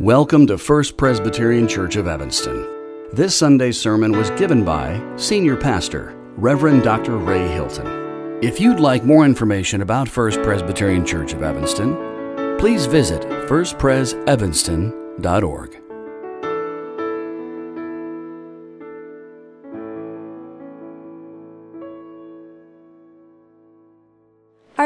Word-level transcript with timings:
Welcome 0.00 0.46
to 0.46 0.56
First 0.56 0.96
Presbyterian 0.96 1.68
Church 1.68 1.96
of 1.96 2.06
Evanston. 2.06 2.66
This 3.12 3.36
Sunday's 3.36 3.78
sermon 3.78 4.12
was 4.12 4.30
given 4.30 4.64
by 4.64 4.98
Senior 5.16 5.54
Pastor, 5.54 6.14
Reverend 6.36 6.82
Dr. 6.82 7.18
Ray 7.18 7.46
Hilton. 7.48 8.38
If 8.42 8.58
you'd 8.58 8.80
like 8.80 9.04
more 9.04 9.26
information 9.26 9.82
about 9.82 10.08
First 10.08 10.42
Presbyterian 10.42 11.04
Church 11.04 11.34
of 11.34 11.42
Evanston, 11.42 11.94
please 12.58 12.86
visit 12.86 13.20
firstpresevanston.org. 13.22 15.81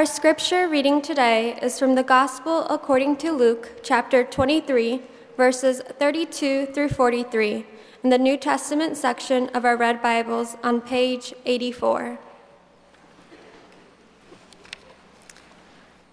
Our 0.07 0.13
scripture 0.13 0.69
reading 0.69 1.03
today 1.03 1.59
is 1.61 1.81
from 1.81 1.97
the 1.97 2.05
Gospel 2.05 2.65
according 2.69 3.17
to 3.17 3.33
Luke, 3.33 3.81
chapter 3.83 4.23
23, 4.23 5.03
verses 5.37 5.81
32 5.81 6.67
through 6.67 6.91
43, 6.91 7.67
in 8.05 8.11
the 8.11 8.17
New 8.17 8.37
Testament 8.37 8.97
section 8.97 9.49
of 9.49 9.65
our 9.65 9.77
Red 9.77 10.01
Bibles 10.01 10.57
on 10.63 10.81
page 10.81 11.35
84. 11.45 12.21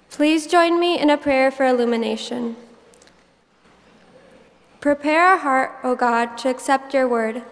Please 0.10 0.48
join 0.48 0.80
me 0.80 1.00
in 1.00 1.12
a 1.12 1.16
prayer 1.16 1.52
for 1.52 1.68
illumination. 1.68 2.56
Prepare 4.80 5.24
our 5.24 5.38
heart, 5.38 5.78
O 5.84 5.94
God, 5.94 6.36
to 6.40 6.50
accept 6.50 6.96
your 6.96 7.08
word. 7.08 7.44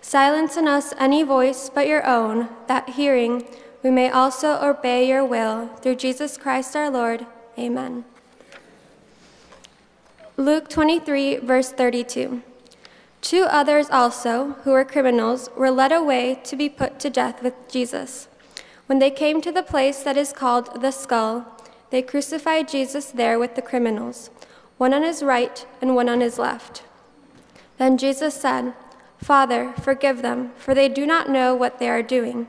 Silence 0.00 0.56
in 0.56 0.66
us 0.66 0.94
any 0.96 1.22
voice 1.22 1.68
but 1.68 1.86
your 1.86 2.06
own, 2.06 2.48
that 2.66 2.88
hearing, 2.88 3.44
we 3.82 3.90
may 3.90 4.10
also 4.10 4.60
obey 4.62 5.08
your 5.08 5.24
will. 5.24 5.68
Through 5.80 5.96
Jesus 5.96 6.36
Christ 6.36 6.76
our 6.76 6.90
Lord. 6.90 7.26
Amen. 7.58 8.04
Luke 10.36 10.68
23, 10.68 11.38
verse 11.38 11.72
32. 11.72 12.42
Two 13.20 13.42
others 13.42 13.90
also, 13.90 14.56
who 14.64 14.70
were 14.70 14.84
criminals, 14.84 15.50
were 15.56 15.70
led 15.70 15.92
away 15.92 16.40
to 16.44 16.56
be 16.56 16.68
put 16.68 16.98
to 17.00 17.10
death 17.10 17.42
with 17.42 17.54
Jesus. 17.68 18.28
When 18.86 18.98
they 18.98 19.10
came 19.10 19.40
to 19.42 19.52
the 19.52 19.62
place 19.62 20.02
that 20.02 20.16
is 20.16 20.32
called 20.32 20.80
the 20.80 20.90
skull, 20.90 21.46
they 21.90 22.02
crucified 22.02 22.68
Jesus 22.68 23.06
there 23.06 23.38
with 23.38 23.54
the 23.54 23.62
criminals, 23.62 24.30
one 24.78 24.94
on 24.94 25.02
his 25.02 25.22
right 25.22 25.66
and 25.80 25.94
one 25.94 26.08
on 26.08 26.20
his 26.20 26.38
left. 26.38 26.82
Then 27.78 27.98
Jesus 27.98 28.34
said, 28.34 28.74
Father, 29.18 29.72
forgive 29.80 30.22
them, 30.22 30.52
for 30.56 30.74
they 30.74 30.88
do 30.88 31.06
not 31.06 31.28
know 31.28 31.54
what 31.54 31.78
they 31.78 31.88
are 31.88 32.02
doing 32.02 32.48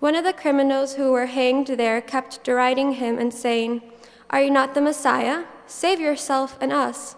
One 0.00 0.14
of 0.14 0.22
the 0.22 0.32
criminals 0.32 0.94
who 0.94 1.10
were 1.10 1.26
hanged 1.26 1.66
there 1.66 2.00
kept 2.00 2.44
deriding 2.44 2.92
him 2.92 3.18
and 3.18 3.34
saying, 3.34 3.82
Are 4.30 4.40
you 4.40 4.50
not 4.50 4.74
the 4.74 4.80
Messiah? 4.80 5.44
Save 5.66 5.98
yourself 5.98 6.56
and 6.60 6.72
us. 6.72 7.16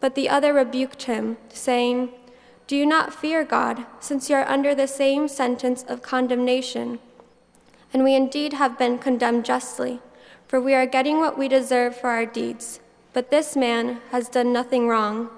But 0.00 0.16
the 0.16 0.28
other 0.28 0.52
rebuked 0.52 1.04
him, 1.04 1.36
saying, 1.48 2.10
Do 2.66 2.76
you 2.76 2.84
not 2.84 3.14
fear 3.14 3.44
God, 3.44 3.86
since 4.00 4.28
you 4.28 4.34
are 4.34 4.48
under 4.48 4.74
the 4.74 4.88
same 4.88 5.28
sentence 5.28 5.84
of 5.84 6.02
condemnation? 6.02 6.98
And 7.92 8.02
we 8.02 8.16
indeed 8.16 8.54
have 8.54 8.76
been 8.76 8.98
condemned 8.98 9.44
justly, 9.44 10.00
for 10.48 10.60
we 10.60 10.74
are 10.74 10.84
getting 10.84 11.18
what 11.18 11.38
we 11.38 11.46
deserve 11.46 11.96
for 11.96 12.10
our 12.10 12.26
deeds. 12.26 12.80
But 13.12 13.30
this 13.30 13.56
man 13.56 14.00
has 14.10 14.28
done 14.28 14.52
nothing 14.52 14.88
wrong. 14.88 15.30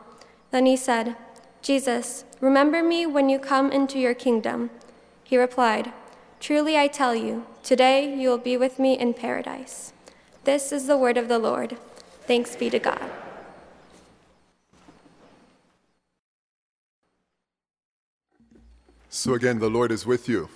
Then 0.50 0.64
he 0.64 0.76
said, 0.76 1.16
Jesus, 1.60 2.24
remember 2.40 2.82
me 2.82 3.04
when 3.04 3.28
you 3.28 3.38
come 3.38 3.70
into 3.70 3.98
your 3.98 4.14
kingdom. 4.14 4.70
He 5.22 5.36
replied, 5.36 5.92
Truly 6.40 6.78
I 6.78 6.86
tell 6.86 7.14
you, 7.14 7.46
today 7.62 8.14
you 8.14 8.28
will 8.28 8.38
be 8.38 8.56
with 8.56 8.78
me 8.78 8.98
in 8.98 9.12
paradise. 9.12 9.92
This 10.44 10.72
is 10.72 10.86
the 10.86 10.96
word 10.96 11.16
of 11.16 11.28
the 11.28 11.38
Lord. 11.38 11.76
Thanks 12.26 12.56
be 12.56 12.70
to 12.70 12.78
God. 12.78 13.10
So, 19.10 19.34
again, 19.34 19.58
the 19.58 19.68
Lord 19.68 19.90
is 19.90 20.06
with 20.06 20.28
you. 20.28 20.48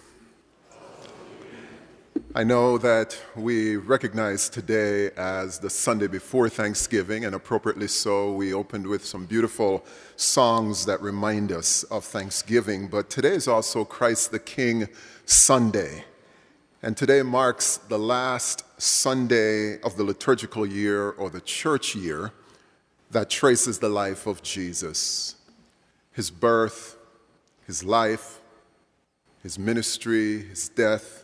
I 2.35 2.45
know 2.45 2.79
that 2.79 3.21
we 3.37 3.77
recognize 3.77 4.49
today 4.49 5.11
as 5.19 5.59
the 5.59 5.69
Sunday 5.69 6.07
before 6.07 6.49
Thanksgiving, 6.49 7.27
and 7.27 7.35
appropriately 7.35 7.89
so. 7.89 8.33
We 8.33 8.55
opened 8.55 8.87
with 8.87 9.05
some 9.05 9.27
beautiful 9.27 9.85
songs 10.17 10.87
that 10.87 11.03
remind 11.03 11.53
us 11.53 11.83
of 11.85 12.07
Thanksgiving, 12.07 12.89
but 12.89 13.11
today 13.11 13.35
is 13.35 13.49
also 13.49 13.85
Christ 13.85 14.31
the 14.31 14.39
King 14.39 14.89
Sunday. 15.27 16.07
And 16.83 16.97
today 16.97 17.21
marks 17.21 17.77
the 17.77 17.99
last 17.99 18.65
Sunday 18.81 19.79
of 19.83 19.99
the 19.99 20.05
liturgical 20.05 20.65
year 20.65 21.11
or 21.11 21.29
the 21.29 21.43
church 21.43 21.95
year 21.95 22.33
that 23.11 23.29
traces 23.29 23.79
the 23.79 23.91
life 23.91 24.27
of 24.27 24.43
Jesus 24.43 25.37
his 26.13 26.31
birth, 26.31 26.97
his 27.67 27.85
life, 27.85 28.41
his 29.43 29.59
ministry, 29.59 30.45
his 30.45 30.71
death, 30.71 31.22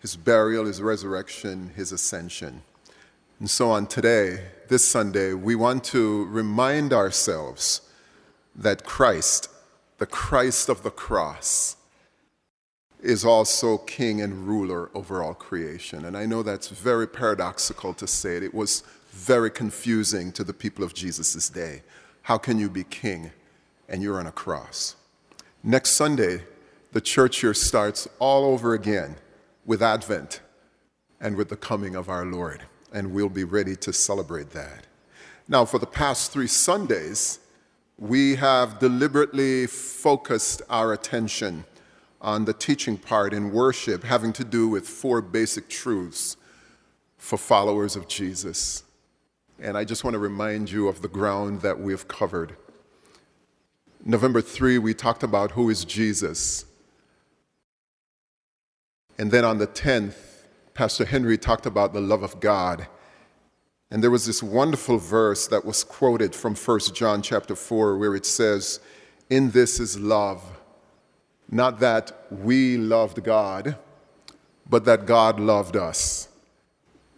his 0.00 0.16
burial, 0.16 0.64
his 0.64 0.80
resurrection, 0.80 1.70
his 1.76 1.92
ascension. 1.92 2.62
And 3.38 3.48
so 3.48 3.70
on 3.70 3.86
today, 3.86 4.44
this 4.68 4.84
Sunday, 4.84 5.32
we 5.34 5.54
want 5.54 5.84
to 5.84 6.26
remind 6.26 6.92
ourselves 6.92 7.82
that 8.54 8.84
Christ, 8.84 9.48
the 9.98 10.06
Christ 10.06 10.68
of 10.68 10.82
the 10.82 10.90
cross, 10.90 11.76
is 13.02 13.24
also 13.24 13.78
king 13.78 14.20
and 14.20 14.46
ruler 14.46 14.90
over 14.94 15.22
all 15.22 15.34
creation. 15.34 16.04
And 16.04 16.16
I 16.16 16.26
know 16.26 16.42
that's 16.42 16.68
very 16.68 17.06
paradoxical 17.06 17.94
to 17.94 18.06
say 18.06 18.36
it. 18.36 18.42
It 18.42 18.54
was 18.54 18.82
very 19.10 19.50
confusing 19.50 20.32
to 20.32 20.44
the 20.44 20.52
people 20.52 20.84
of 20.84 20.94
Jesus' 20.94 21.48
day. 21.48 21.82
How 22.22 22.36
can 22.38 22.58
you 22.58 22.68
be 22.68 22.84
king 22.84 23.32
and 23.88 24.02
you're 24.02 24.20
on 24.20 24.26
a 24.26 24.32
cross? 24.32 24.96
Next 25.62 25.90
Sunday, 25.90 26.42
the 26.92 27.00
church 27.00 27.42
year 27.42 27.54
starts 27.54 28.08
all 28.18 28.44
over 28.44 28.74
again 28.74 29.16
with 29.64 29.82
Advent 29.82 30.40
and 31.20 31.36
with 31.36 31.48
the 31.48 31.56
coming 31.56 31.94
of 31.94 32.08
our 32.08 32.24
Lord. 32.24 32.62
And 32.92 33.12
we'll 33.12 33.28
be 33.28 33.44
ready 33.44 33.76
to 33.76 33.92
celebrate 33.92 34.50
that. 34.50 34.86
Now, 35.48 35.64
for 35.64 35.78
the 35.78 35.86
past 35.86 36.32
three 36.32 36.46
Sundays, 36.46 37.40
we 37.98 38.36
have 38.36 38.78
deliberately 38.78 39.66
focused 39.66 40.62
our 40.70 40.92
attention 40.92 41.64
on 42.20 42.44
the 42.44 42.52
teaching 42.52 42.96
part 42.96 43.32
in 43.32 43.52
worship 43.52 44.04
having 44.04 44.32
to 44.34 44.44
do 44.44 44.68
with 44.68 44.86
four 44.86 45.20
basic 45.20 45.68
truths 45.68 46.36
for 47.18 47.36
followers 47.36 47.96
of 47.96 48.08
Jesus. 48.08 48.84
And 49.58 49.76
I 49.76 49.84
just 49.84 50.04
want 50.04 50.14
to 50.14 50.18
remind 50.18 50.70
you 50.70 50.88
of 50.88 51.02
the 51.02 51.08
ground 51.08 51.60
that 51.60 51.78
we've 51.78 52.08
covered. 52.08 52.56
November 54.04 54.40
3, 54.40 54.78
we 54.78 54.94
talked 54.94 55.22
about 55.22 55.50
who 55.50 55.68
is 55.68 55.84
Jesus. 55.84 56.64
And 59.20 59.30
then 59.30 59.44
on 59.44 59.58
the 59.58 59.66
10th, 59.66 60.14
Pastor 60.72 61.04
Henry 61.04 61.36
talked 61.36 61.66
about 61.66 61.92
the 61.92 62.00
love 62.00 62.22
of 62.22 62.40
God. 62.40 62.86
And 63.90 64.02
there 64.02 64.10
was 64.10 64.24
this 64.24 64.42
wonderful 64.42 64.96
verse 64.96 65.46
that 65.48 65.66
was 65.66 65.84
quoted 65.84 66.34
from 66.34 66.54
1 66.54 66.94
John 66.94 67.20
chapter 67.20 67.54
4 67.54 67.98
where 67.98 68.14
it 68.14 68.24
says, 68.24 68.80
"In 69.28 69.50
this 69.50 69.78
is 69.78 69.98
love, 69.98 70.42
not 71.50 71.80
that 71.80 72.28
we 72.30 72.78
loved 72.78 73.22
God, 73.22 73.76
but 74.66 74.86
that 74.86 75.04
God 75.04 75.38
loved 75.38 75.76
us 75.76 76.28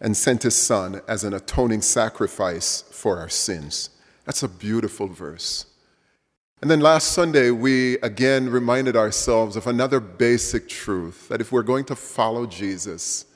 and 0.00 0.16
sent 0.16 0.42
his 0.42 0.56
son 0.56 1.02
as 1.06 1.22
an 1.22 1.32
atoning 1.32 1.82
sacrifice 1.82 2.82
for 2.90 3.20
our 3.20 3.28
sins." 3.28 3.90
That's 4.24 4.42
a 4.42 4.48
beautiful 4.48 5.06
verse. 5.06 5.66
And 6.62 6.70
then 6.70 6.78
last 6.78 7.08
Sunday, 7.08 7.50
we 7.50 7.94
again 7.98 8.48
reminded 8.48 8.94
ourselves 8.94 9.56
of 9.56 9.66
another 9.66 9.98
basic 9.98 10.68
truth 10.68 11.28
that 11.28 11.40
if 11.40 11.50
we're 11.50 11.64
going 11.64 11.84
to 11.86 11.96
follow 11.96 12.46
Jesus, 12.46 13.26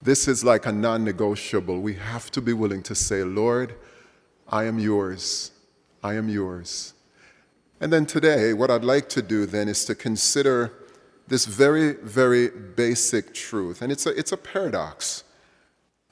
this 0.00 0.26
is 0.26 0.42
like 0.42 0.64
a 0.64 0.72
non 0.72 1.04
negotiable. 1.04 1.80
We 1.80 1.92
have 1.92 2.30
to 2.30 2.40
be 2.40 2.54
willing 2.54 2.82
to 2.84 2.94
say, 2.94 3.22
Lord, 3.22 3.74
I 4.48 4.64
am 4.64 4.78
yours. 4.78 5.50
I 6.02 6.14
am 6.14 6.30
yours. 6.30 6.94
And 7.82 7.92
then 7.92 8.06
today, 8.06 8.54
what 8.54 8.70
I'd 8.70 8.82
like 8.82 9.10
to 9.10 9.20
do 9.20 9.44
then 9.44 9.68
is 9.68 9.84
to 9.84 9.94
consider 9.94 10.72
this 11.28 11.44
very, 11.44 11.96
very 11.96 12.48
basic 12.48 13.34
truth. 13.34 13.82
And 13.82 13.92
it's 13.92 14.06
a, 14.06 14.18
it's 14.18 14.32
a 14.32 14.38
paradox 14.38 15.24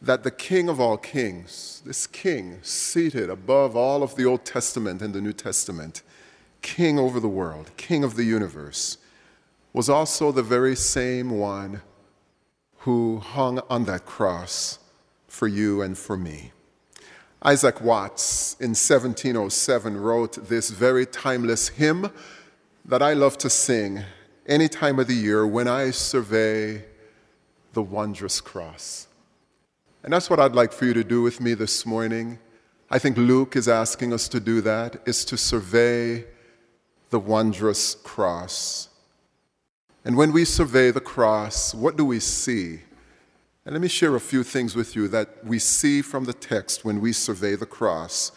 that 0.02 0.22
the 0.22 0.30
King 0.30 0.68
of 0.68 0.80
all 0.80 0.98
kings, 0.98 1.82
this 1.86 2.06
King 2.06 2.58
seated 2.62 3.30
above 3.30 3.74
all 3.74 4.02
of 4.02 4.16
the 4.16 4.26
Old 4.26 4.44
Testament 4.44 5.00
and 5.00 5.14
the 5.14 5.20
New 5.22 5.32
Testament, 5.32 6.02
king 6.62 6.98
over 6.98 7.20
the 7.20 7.28
world, 7.28 7.70
king 7.76 8.04
of 8.04 8.16
the 8.16 8.24
universe, 8.24 8.98
was 9.72 9.88
also 9.88 10.32
the 10.32 10.42
very 10.42 10.76
same 10.76 11.30
one 11.30 11.82
who 12.78 13.18
hung 13.18 13.60
on 13.68 13.84
that 13.84 14.06
cross 14.06 14.78
for 15.28 15.46
you 15.46 15.82
and 15.82 15.96
for 15.96 16.16
me. 16.16 16.52
Isaac 17.42 17.80
Watts 17.80 18.54
in 18.60 18.70
1707 18.70 19.96
wrote 19.96 20.48
this 20.48 20.70
very 20.70 21.06
timeless 21.06 21.68
hymn 21.68 22.10
that 22.84 23.02
I 23.02 23.14
love 23.14 23.38
to 23.38 23.50
sing 23.50 24.02
any 24.46 24.68
time 24.68 24.98
of 24.98 25.06
the 25.06 25.14
year 25.14 25.46
when 25.46 25.68
I 25.68 25.90
survey 25.90 26.84
the 27.72 27.82
wondrous 27.82 28.40
cross. 28.40 29.06
And 30.02 30.12
that's 30.12 30.28
what 30.28 30.40
I'd 30.40 30.54
like 30.54 30.72
for 30.72 30.86
you 30.86 30.94
to 30.94 31.04
do 31.04 31.22
with 31.22 31.40
me 31.40 31.54
this 31.54 31.86
morning. 31.86 32.38
I 32.90 32.98
think 32.98 33.16
Luke 33.16 33.54
is 33.54 33.68
asking 33.68 34.12
us 34.12 34.28
to 34.28 34.40
do 34.40 34.60
that, 34.62 34.96
is 35.06 35.24
to 35.26 35.36
survey 35.36 36.24
the 37.10 37.20
wondrous 37.20 37.94
cross. 37.96 38.88
And 40.04 40.16
when 40.16 40.32
we 40.32 40.44
survey 40.44 40.90
the 40.90 41.00
cross, 41.00 41.74
what 41.74 41.96
do 41.96 42.04
we 42.04 42.20
see? 42.20 42.80
And 43.64 43.74
let 43.74 43.82
me 43.82 43.88
share 43.88 44.16
a 44.16 44.20
few 44.20 44.42
things 44.42 44.74
with 44.74 44.96
you 44.96 45.06
that 45.08 45.44
we 45.44 45.58
see 45.58 46.00
from 46.00 46.24
the 46.24 46.32
text 46.32 46.84
when 46.84 47.00
we 47.00 47.12
survey 47.12 47.54
the 47.56 47.66
cross. 47.66 48.32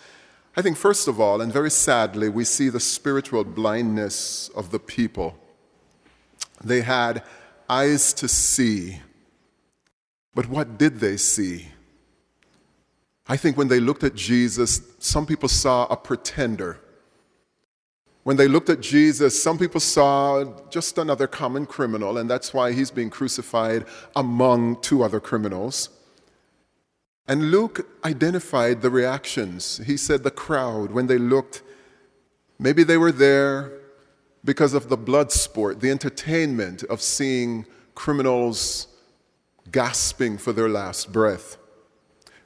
I 0.55 0.61
think, 0.61 0.77
first 0.77 1.07
of 1.07 1.19
all, 1.19 1.41
and 1.41 1.51
very 1.51 1.71
sadly, 1.71 2.29
we 2.29 2.43
see 2.43 2.69
the 2.69 2.79
spiritual 2.79 3.43
blindness 3.43 4.49
of 4.49 4.71
the 4.71 4.79
people. 4.79 5.35
They 6.63 6.81
had 6.81 7.23
eyes 7.69 8.13
to 8.13 8.27
see, 8.27 8.99
but 10.35 10.47
what 10.47 10.77
did 10.77 10.99
they 10.99 11.17
see? 11.17 11.69
I 13.27 13.37
think 13.37 13.57
when 13.57 13.69
they 13.69 13.79
looked 13.79 14.03
at 14.03 14.15
Jesus, 14.15 14.81
some 14.99 15.25
people 15.25 15.49
saw 15.49 15.85
a 15.85 15.95
pretender. 15.95 16.79
When 18.23 18.37
they 18.37 18.47
looked 18.47 18.69
at 18.69 18.79
Jesus, 18.79 19.41
some 19.41 19.57
people 19.57 19.81
saw 19.81 20.45
just 20.69 20.97
another 20.97 21.27
common 21.27 21.65
criminal, 21.65 22.17
and 22.17 22.29
that's 22.29 22.53
why 22.53 22.71
he's 22.71 22.89
being 22.89 23.09
crucified 23.09 23.85
among 24.15 24.81
two 24.81 25.03
other 25.03 25.19
criminals. 25.19 25.89
And 27.27 27.51
Luke 27.51 27.87
identified 28.05 28.81
the 28.81 28.89
reactions. 28.89 29.81
He 29.85 29.97
said 29.97 30.23
the 30.23 30.31
crowd, 30.31 30.91
when 30.91 31.07
they 31.07 31.17
looked, 31.17 31.63
maybe 32.59 32.83
they 32.83 32.97
were 32.97 33.11
there 33.11 33.71
because 34.45 34.73
of 34.73 34.89
the 34.89 34.97
blood 34.97 35.31
sport, 35.31 35.81
the 35.81 35.91
entertainment 35.91 36.83
of 36.83 37.01
seeing 37.01 37.65
criminals 37.95 38.87
gasping 39.71 40.37
for 40.37 40.51
their 40.51 40.69
last 40.69 41.11
breath. 41.11 41.57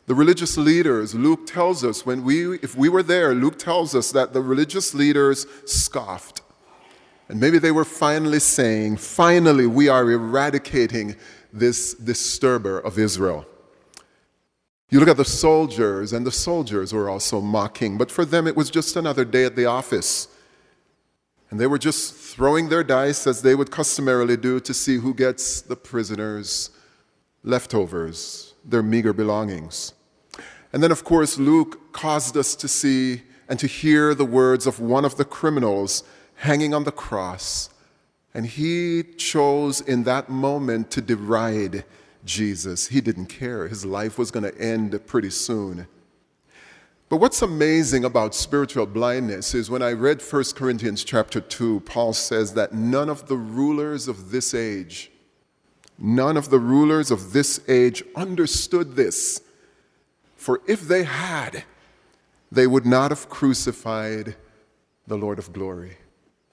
The 0.07 0.15
religious 0.15 0.57
leaders, 0.57 1.13
Luke 1.13 1.45
tells 1.45 1.83
us, 1.83 2.05
when 2.05 2.23
we, 2.23 2.55
if 2.59 2.77
we 2.77 2.87
were 2.87 3.03
there, 3.03 3.35
Luke 3.35 3.59
tells 3.59 3.93
us 3.93 4.13
that 4.13 4.31
the 4.31 4.41
religious 4.41 4.93
leaders 4.93 5.45
scoffed. 5.65 6.41
And 7.27 7.41
maybe 7.41 7.59
they 7.59 7.71
were 7.71 7.83
finally 7.83 8.39
saying, 8.39 8.97
finally, 8.97 9.67
we 9.67 9.89
are 9.89 10.09
eradicating 10.09 11.17
this 11.51 11.93
disturber 11.93 12.79
of 12.79 12.97
Israel. 12.97 13.45
You 14.89 15.01
look 15.01 15.09
at 15.09 15.17
the 15.17 15.25
soldiers, 15.25 16.13
and 16.13 16.25
the 16.25 16.31
soldiers 16.31 16.93
were 16.93 17.09
also 17.09 17.41
mocking, 17.41 17.97
but 17.97 18.09
for 18.09 18.23
them 18.23 18.47
it 18.47 18.55
was 18.55 18.69
just 18.69 18.95
another 18.95 19.25
day 19.25 19.43
at 19.43 19.57
the 19.57 19.65
office. 19.65 20.29
And 21.49 21.59
they 21.59 21.67
were 21.67 21.77
just 21.77 22.13
throwing 22.13 22.69
their 22.69 22.83
dice 22.83 23.27
as 23.27 23.41
they 23.41 23.55
would 23.55 23.71
customarily 23.71 24.37
do 24.37 24.61
to 24.61 24.73
see 24.73 24.95
who 24.99 25.13
gets 25.13 25.59
the 25.59 25.75
prisoners' 25.75 26.69
leftovers, 27.43 28.53
their 28.63 28.83
meager 28.83 29.11
belongings. 29.11 29.93
And 30.73 30.83
then, 30.83 30.91
of 30.91 31.03
course, 31.03 31.37
Luke 31.37 31.93
caused 31.93 32.35
us 32.37 32.55
to 32.55 32.67
see 32.67 33.21
and 33.49 33.57
to 33.59 33.67
hear 33.67 34.13
the 34.13 34.25
words 34.25 34.67
of 34.67 34.79
one 34.79 35.05
of 35.05 35.17
the 35.17 35.25
criminals 35.25 36.03
hanging 36.35 36.73
on 36.73 36.83
the 36.83 36.91
cross. 36.91 37.69
And 38.33 38.45
he 38.45 39.03
chose 39.17 39.81
in 39.81 40.03
that 40.03 40.29
moment 40.29 40.91
to 40.91 41.01
deride 41.01 41.85
Jesus. 42.25 42.87
He 42.87 43.01
didn't 43.01 43.27
care. 43.27 43.67
His 43.67 43.85
life 43.85 44.17
was 44.17 44.31
going 44.31 44.43
to 44.43 44.57
end 44.59 44.99
pretty 45.07 45.29
soon. 45.29 45.87
But 47.09 47.17
what's 47.17 47.41
amazing 47.41 48.03
about 48.03 48.35
spiritual 48.35 48.85
blindness 48.85 49.55
is 49.55 49.69
when 49.69 49.81
I 49.81 49.93
read 49.93 50.21
1 50.21 50.43
Corinthians 50.55 51.05
chapter 51.05 51.39
2, 51.39 51.79
Paul 51.81 52.11
says 52.11 52.53
that 52.55 52.73
none 52.73 53.09
of 53.09 53.27
the 53.27 53.37
rulers 53.37 54.09
of 54.09 54.29
this 54.29 54.53
age, 54.53 55.09
none 55.97 56.35
of 56.35 56.49
the 56.49 56.59
rulers 56.59 57.09
of 57.09 57.31
this 57.31 57.61
age 57.69 58.03
understood 58.13 58.97
this. 58.97 59.41
For 60.37 60.61
if 60.67 60.81
they 60.81 61.03
had, 61.03 61.63
they 62.51 62.67
would 62.67 62.85
not 62.85 63.11
have 63.11 63.27
crucified 63.27 64.35
the 65.05 65.17
Lord 65.17 65.39
of 65.39 65.51
glory. 65.51 65.97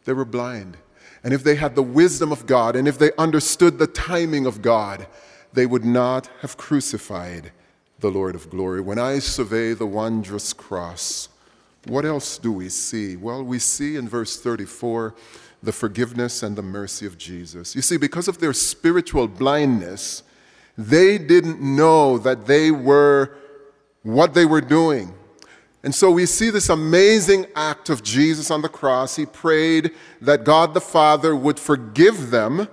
They 0.04 0.12
were 0.12 0.24
blind. 0.24 0.76
And 1.22 1.32
if 1.32 1.44
they 1.44 1.54
had 1.54 1.74
the 1.74 1.82
wisdom 1.82 2.32
of 2.32 2.46
God, 2.46 2.76
and 2.76 2.88
if 2.88 2.98
they 2.98 3.12
understood 3.16 3.78
the 3.78 3.86
timing 3.86 4.46
of 4.46 4.62
God, 4.62 5.06
they 5.52 5.66
would 5.66 5.84
not 5.84 6.28
have 6.40 6.56
crucified 6.56 7.52
the 8.00 8.10
Lord 8.10 8.34
of 8.34 8.50
glory. 8.50 8.80
When 8.80 8.98
I 8.98 9.20
survey 9.20 9.72
the 9.72 9.86
wondrous 9.86 10.52
cross, 10.52 11.28
what 11.86 12.04
else 12.04 12.38
do 12.38 12.52
we 12.52 12.68
see? 12.68 13.16
Well, 13.16 13.42
we 13.42 13.58
see 13.58 13.96
in 13.96 14.08
verse 14.08 14.38
34 14.38 15.14
the 15.62 15.72
forgiveness 15.72 16.42
and 16.42 16.56
the 16.56 16.62
mercy 16.62 17.06
of 17.06 17.16
Jesus. 17.16 17.74
You 17.74 17.82
see, 17.82 17.96
because 17.96 18.28
of 18.28 18.38
their 18.38 18.52
spiritual 18.52 19.28
blindness, 19.28 20.22
they 20.76 21.16
didn't 21.16 21.60
know 21.60 22.18
that 22.18 22.46
they 22.46 22.70
were 22.70 23.36
what 24.04 24.34
they 24.34 24.44
were 24.44 24.60
doing. 24.60 25.12
And 25.82 25.94
so 25.94 26.10
we 26.10 26.24
see 26.24 26.50
this 26.50 26.68
amazing 26.68 27.46
act 27.56 27.90
of 27.90 28.02
Jesus 28.02 28.50
on 28.50 28.62
the 28.62 28.68
cross. 28.68 29.16
He 29.16 29.26
prayed 29.26 29.90
that 30.20 30.44
God 30.44 30.72
the 30.72 30.80
Father 30.80 31.34
would 31.34 31.58
forgive 31.58 32.30
them. 32.30 32.68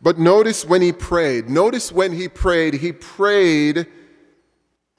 But 0.00 0.18
notice 0.18 0.64
when 0.64 0.82
he 0.82 0.92
prayed, 0.92 1.48
notice 1.48 1.90
when 1.90 2.12
he 2.12 2.28
prayed, 2.28 2.74
he 2.74 2.92
prayed 2.92 3.86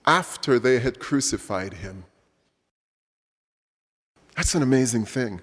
after 0.06 0.60
they 0.60 0.80
had 0.80 1.00
crucified 1.00 1.76
him. 1.76 2.04
That's 4.36 4.56
an 4.56 4.64
amazing 4.64 5.06
thing. 5.06 5.42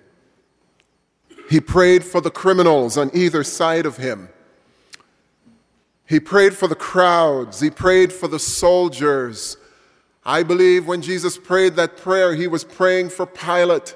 He 1.49 1.61
prayed 1.61 2.05
for 2.05 2.21
the 2.21 2.31
criminals 2.31 2.99
on 2.99 3.11
either 3.15 3.45
side 3.45 3.87
of 3.87 3.97
him. 3.97 4.29
He 6.07 6.21
prayed 6.21 6.55
for 6.55 6.69
the 6.69 6.75
crowds. 6.75 7.61
He 7.61 7.71
prayed 7.71 8.13
for 8.13 8.29
the 8.29 8.39
soldiers. 8.39 9.57
I 10.29 10.43
believe 10.43 10.89
when 10.89 11.03
Jesus 11.03 11.39
prayed 11.39 11.77
that 11.77 11.97
prayer, 11.97 12.35
he 12.35 12.49
was 12.49 12.65
praying 12.65 13.11
for 13.11 13.27
Pilate. 13.27 13.95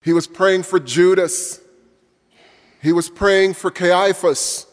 He 0.00 0.14
was 0.14 0.26
praying 0.26 0.62
for 0.62 0.80
Judas. 0.80 1.60
He 2.80 2.90
was 2.90 3.10
praying 3.10 3.52
for 3.52 3.70
Caiaphas. 3.70 4.66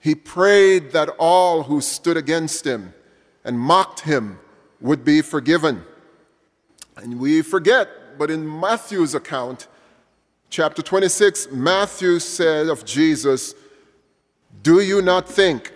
He 0.00 0.16
prayed 0.16 0.90
that 0.90 1.10
all 1.20 1.62
who 1.62 1.80
stood 1.80 2.16
against 2.16 2.66
him 2.66 2.94
and 3.44 3.60
mocked 3.60 4.00
him 4.00 4.40
would 4.80 5.04
be 5.04 5.22
forgiven. 5.22 5.84
And 6.96 7.20
we 7.20 7.42
forget, 7.42 8.18
but 8.18 8.32
in 8.32 8.44
Matthew's 8.44 9.14
account, 9.14 9.68
chapter 10.50 10.82
26, 10.82 11.52
Matthew 11.52 12.18
said 12.18 12.66
of 12.66 12.84
Jesus, 12.84 13.54
Do 14.62 14.80
you 14.80 15.00
not 15.00 15.28
think 15.28 15.72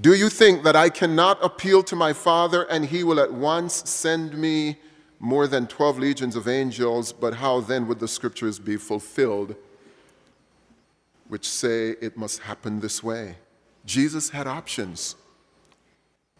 do 0.00 0.14
you 0.14 0.28
think 0.28 0.62
that 0.62 0.76
I 0.76 0.90
cannot 0.90 1.44
appeal 1.44 1.82
to 1.84 1.96
my 1.96 2.12
Father 2.12 2.62
and 2.70 2.84
he 2.84 3.02
will 3.02 3.18
at 3.18 3.32
once 3.32 3.88
send 3.88 4.36
me 4.38 4.78
more 5.18 5.48
than 5.48 5.66
12 5.66 5.98
legions 5.98 6.36
of 6.36 6.46
angels? 6.46 7.12
But 7.12 7.34
how 7.34 7.60
then 7.60 7.88
would 7.88 7.98
the 7.98 8.06
scriptures 8.06 8.60
be 8.60 8.76
fulfilled, 8.76 9.56
which 11.26 11.48
say 11.48 11.96
it 12.00 12.16
must 12.16 12.42
happen 12.42 12.78
this 12.78 13.02
way? 13.02 13.38
Jesus 13.84 14.30
had 14.30 14.46
options. 14.46 15.16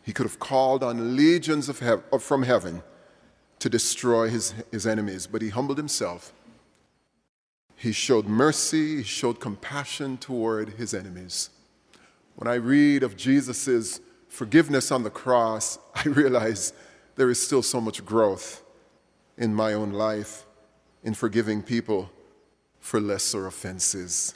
He 0.04 0.12
could 0.12 0.26
have 0.26 0.38
called 0.38 0.84
on 0.84 1.16
legions 1.16 1.68
of 1.68 1.80
hev- 1.80 2.04
from 2.20 2.44
heaven 2.44 2.82
to 3.58 3.68
destroy 3.68 4.28
his, 4.28 4.54
his 4.70 4.86
enemies, 4.86 5.26
but 5.26 5.42
he 5.42 5.48
humbled 5.48 5.78
himself. 5.78 6.32
He 7.74 7.90
showed 7.90 8.26
mercy, 8.26 8.98
he 8.98 9.02
showed 9.02 9.40
compassion 9.40 10.16
toward 10.16 10.74
his 10.74 10.94
enemies. 10.94 11.50
When 12.38 12.46
I 12.46 12.54
read 12.54 13.02
of 13.02 13.16
Jesus' 13.16 14.00
forgiveness 14.28 14.92
on 14.92 15.02
the 15.02 15.10
cross, 15.10 15.76
I 15.96 16.04
realize 16.04 16.72
there 17.16 17.30
is 17.30 17.44
still 17.44 17.62
so 17.62 17.80
much 17.80 18.04
growth 18.04 18.62
in 19.36 19.52
my 19.52 19.72
own 19.72 19.90
life 19.92 20.46
in 21.02 21.14
forgiving 21.14 21.64
people 21.64 22.12
for 22.78 23.00
lesser 23.00 23.48
offenses. 23.48 24.34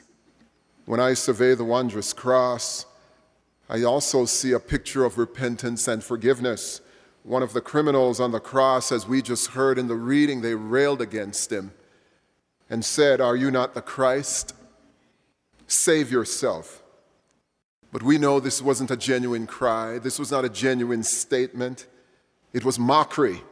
When 0.85 0.99
I 0.99 1.13
survey 1.13 1.55
the 1.55 1.63
wondrous 1.63 2.11
cross, 2.11 2.85
I 3.69 3.83
also 3.83 4.25
see 4.25 4.51
a 4.51 4.59
picture 4.59 5.05
of 5.05 5.17
repentance 5.17 5.87
and 5.87 6.03
forgiveness. 6.03 6.81
One 7.23 7.41
of 7.41 7.53
the 7.53 7.61
criminals 7.61 8.19
on 8.19 8.33
the 8.33 8.41
cross, 8.41 8.91
as 8.91 9.07
we 9.07 9.21
just 9.21 9.51
heard 9.51 9.79
in 9.79 9.87
the 9.87 9.95
reading, 9.95 10.41
they 10.41 10.55
railed 10.55 11.01
against 11.01 11.53
him 11.53 11.71
and 12.69 12.83
said, 12.83 13.21
Are 13.21 13.37
you 13.37 13.49
not 13.49 13.75
the 13.75 13.81
Christ? 13.81 14.53
Save 15.67 16.11
yourself. 16.11 16.82
But 17.93 18.01
we 18.01 18.17
know 18.17 18.39
this 18.39 18.59
wasn't 18.59 18.89
a 18.89 18.97
genuine 18.97 19.45
cry. 19.45 19.99
This 19.99 20.17
was 20.17 20.31
not 20.31 20.43
a 20.43 20.49
genuine 20.49 21.03
statement. 21.03 21.85
It 22.51 22.65
was 22.65 22.79
mockery. 22.79 23.43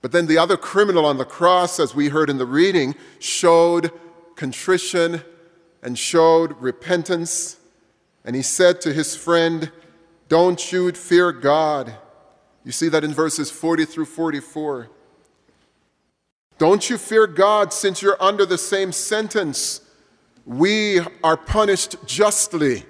But 0.00 0.12
then 0.12 0.26
the 0.26 0.38
other 0.38 0.56
criminal 0.56 1.04
on 1.04 1.18
the 1.18 1.24
cross, 1.24 1.80
as 1.80 1.92
we 1.92 2.08
heard 2.08 2.30
in 2.30 2.38
the 2.38 2.46
reading, 2.46 2.94
showed 3.18 3.90
contrition 4.36 5.22
and 5.82 5.98
showed 5.98 6.56
repentance. 6.60 7.56
And 8.24 8.36
he 8.36 8.42
said 8.42 8.80
to 8.82 8.92
his 8.92 9.16
friend, 9.16 9.72
Don't 10.28 10.70
you 10.70 10.92
fear 10.92 11.32
God? 11.32 11.96
You 12.64 12.70
see 12.70 12.88
that 12.90 13.02
in 13.02 13.12
verses 13.12 13.50
40 13.50 13.86
through 13.86 14.04
44. 14.04 14.88
Don't 16.58 16.88
you 16.88 16.96
fear 16.96 17.26
God 17.26 17.72
since 17.72 18.02
you're 18.02 18.22
under 18.22 18.46
the 18.46 18.56
same 18.58 18.92
sentence? 18.92 19.80
We 20.46 21.00
are 21.24 21.36
punished 21.36 21.96
justly, 22.06 22.84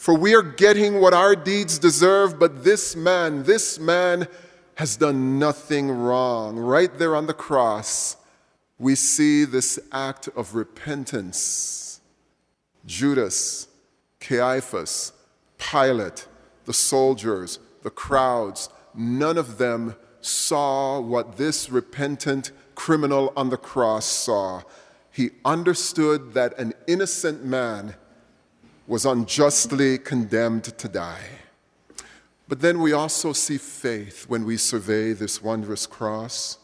for 0.00 0.14
we 0.14 0.34
are 0.34 0.40
getting 0.40 0.98
what 0.98 1.12
our 1.12 1.36
deeds 1.36 1.78
deserve, 1.78 2.38
but 2.38 2.64
this 2.64 2.96
man, 2.96 3.42
this 3.42 3.78
man 3.78 4.26
has 4.76 4.96
done 4.96 5.38
nothing 5.38 5.90
wrong. 5.90 6.56
Right 6.56 6.98
there 6.98 7.14
on 7.14 7.26
the 7.26 7.34
cross, 7.34 8.16
we 8.78 8.94
see 8.94 9.44
this 9.44 9.78
act 9.92 10.26
of 10.28 10.54
repentance. 10.54 12.00
Judas, 12.86 13.68
Caiaphas, 14.20 15.12
Pilate, 15.58 16.26
the 16.64 16.72
soldiers, 16.72 17.58
the 17.82 17.90
crowds, 17.90 18.70
none 18.94 19.36
of 19.36 19.58
them 19.58 19.96
saw 20.22 20.98
what 20.98 21.36
this 21.36 21.68
repentant 21.68 22.52
criminal 22.74 23.34
on 23.36 23.50
the 23.50 23.58
cross 23.58 24.06
saw. 24.06 24.62
He 25.10 25.32
understood 25.44 26.32
that 26.32 26.58
an 26.58 26.72
innocent 26.86 27.44
man 27.44 27.96
was 28.90 29.06
unjustly 29.06 29.96
condemned 29.96 30.64
to 30.64 30.88
die. 30.88 31.22
But 32.48 32.60
then 32.60 32.80
we 32.80 32.92
also 32.92 33.32
see 33.32 33.56
faith 33.56 34.24
when 34.28 34.44
we 34.44 34.56
survey 34.56 35.12
this 35.12 35.40
wondrous 35.40 35.86
cross, 35.86 36.58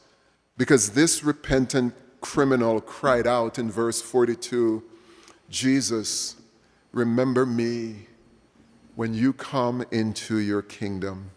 because 0.56 0.90
this 0.90 1.22
repentant 1.22 1.94
criminal 2.20 2.80
cried 2.80 3.28
out 3.28 3.60
in 3.60 3.70
verse 3.70 4.02
42 4.02 4.82
Jesus, 5.48 6.34
remember 6.90 7.46
me 7.46 8.08
when 8.96 9.14
you 9.14 9.32
come 9.32 9.84
into 9.92 10.38
your 10.38 10.62
kingdom. 10.62 11.30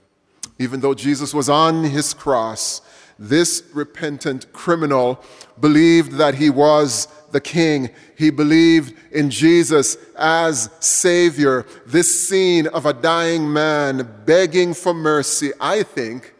Even 0.59 0.81
though 0.81 0.93
Jesus 0.93 1.33
was 1.33 1.49
on 1.49 1.85
his 1.85 2.13
cross, 2.13 2.81
this 3.17 3.63
repentant 3.73 4.51
criminal 4.53 5.21
believed 5.59 6.13
that 6.13 6.35
he 6.35 6.49
was 6.49 7.07
the 7.31 7.41
king. 7.41 7.89
He 8.17 8.29
believed 8.29 8.93
in 9.11 9.29
Jesus 9.29 9.97
as 10.17 10.69
Savior. 10.79 11.65
This 11.85 12.27
scene 12.27 12.67
of 12.67 12.85
a 12.85 12.93
dying 12.93 13.51
man 13.51 14.21
begging 14.25 14.73
for 14.73 14.93
mercy, 14.93 15.51
I 15.59 15.83
think, 15.83 16.33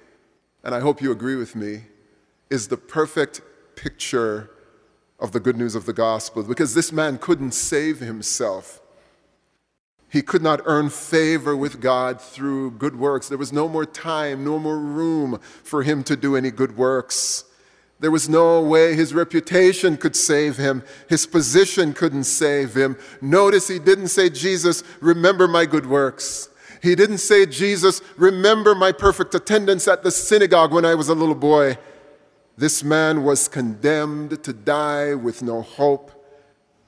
and 0.64 0.74
I 0.76 0.80
hope 0.80 1.02
you 1.02 1.12
agree 1.12 1.36
with 1.36 1.56
me, 1.56 1.84
is 2.50 2.68
the 2.68 2.78
perfect 2.78 3.42
picture 3.76 4.50
of 5.20 5.32
the 5.32 5.40
good 5.40 5.58
news 5.58 5.76
of 5.76 5.86
the 5.86 5.94
gospel 5.94 6.44
because 6.44 6.74
this 6.74 6.92
man 6.92 7.18
couldn't 7.18 7.52
save 7.54 8.00
himself. 8.00 8.79
He 10.10 10.22
could 10.24 10.42
not 10.42 10.62
earn 10.66 10.90
favor 10.90 11.56
with 11.56 11.80
God 11.80 12.20
through 12.20 12.72
good 12.72 12.98
works. 12.98 13.30
There 13.30 13.38
was 13.38 13.54
no 13.54 13.70
more 13.70 13.86
time, 13.86 14.44
no 14.44 14.58
more 14.58 14.78
room 14.78 15.40
for 15.64 15.84
him 15.84 16.04
to 16.06 16.16
do 16.16 16.36
any 16.36 16.50
good 16.50 16.76
works. 16.76 17.46
There 18.00 18.12
was 18.12 18.28
no 18.28 18.62
way 18.62 18.96
his 18.96 19.14
reputation 19.14 19.98
could 19.98 20.16
save 20.16 20.58
him. 20.58 20.84
His 21.08 21.26
position 21.26 21.94
couldn't 21.94 22.24
save 22.24 22.76
him. 22.76 22.98
Notice 23.22 23.68
he 23.68 23.78
didn't 23.78 24.08
say, 24.08 24.30
Jesus, 24.30 24.84
remember 25.02 25.48
my 25.48 25.66
good 25.66 25.86
works. 25.86 26.50
He 26.82 26.96
didn't 26.96 27.18
say, 27.18 27.46
Jesus, 27.46 28.02
remember 28.18 28.74
my 28.74 28.94
perfect 28.94 29.36
attendance 29.36 29.88
at 29.88 30.02
the 30.02 30.12
synagogue 30.12 30.72
when 30.72 30.86
I 30.86 30.96
was 30.96 31.10
a 31.10 31.16
little 31.16 31.36
boy. 31.36 31.78
This 32.58 32.84
man 32.84 33.24
was 33.24 33.48
condemned 33.48 34.44
to 34.44 34.54
die 34.54 35.14
with 35.14 35.42
no 35.42 35.62
hope. 35.62 36.19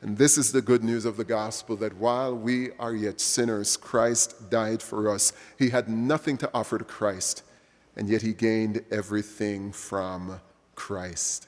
And 0.02 0.18
this 0.18 0.36
is 0.38 0.52
the 0.52 0.64
good 0.64 0.84
news 0.84 1.06
of 1.06 1.16
the 1.16 1.24
gospel 1.24 1.76
that 1.78 1.98
while 1.98 2.36
we 2.36 2.72
are 2.80 2.94
yet 2.94 3.22
sinners, 3.22 3.78
Christ 3.78 4.50
died 4.50 4.82
for 4.82 5.08
us. 5.08 5.32
He 5.60 5.70
had 5.70 5.88
nothing 5.88 6.38
to 6.40 6.50
offer 6.56 6.80
to 6.80 6.84
Christ, 6.84 7.44
and 7.96 8.10
yet 8.10 8.24
he 8.24 8.34
gained 8.34 8.84
everything 8.90 9.72
from 9.72 10.42
Christ. 10.74 11.48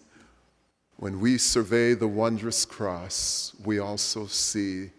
When 0.97 1.19
we 1.19 1.39
survey 1.39 1.95
the 1.95 2.07
wondrous 2.07 2.63
cross, 2.63 3.55
we 3.65 3.79
also 3.79 4.27
see 4.27 4.91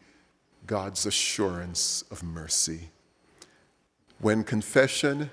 God's 0.67 1.07
assurance 1.07 2.03
of 2.11 2.25
mercy. 2.25 2.91
When 4.19 4.43
confession 4.43 5.31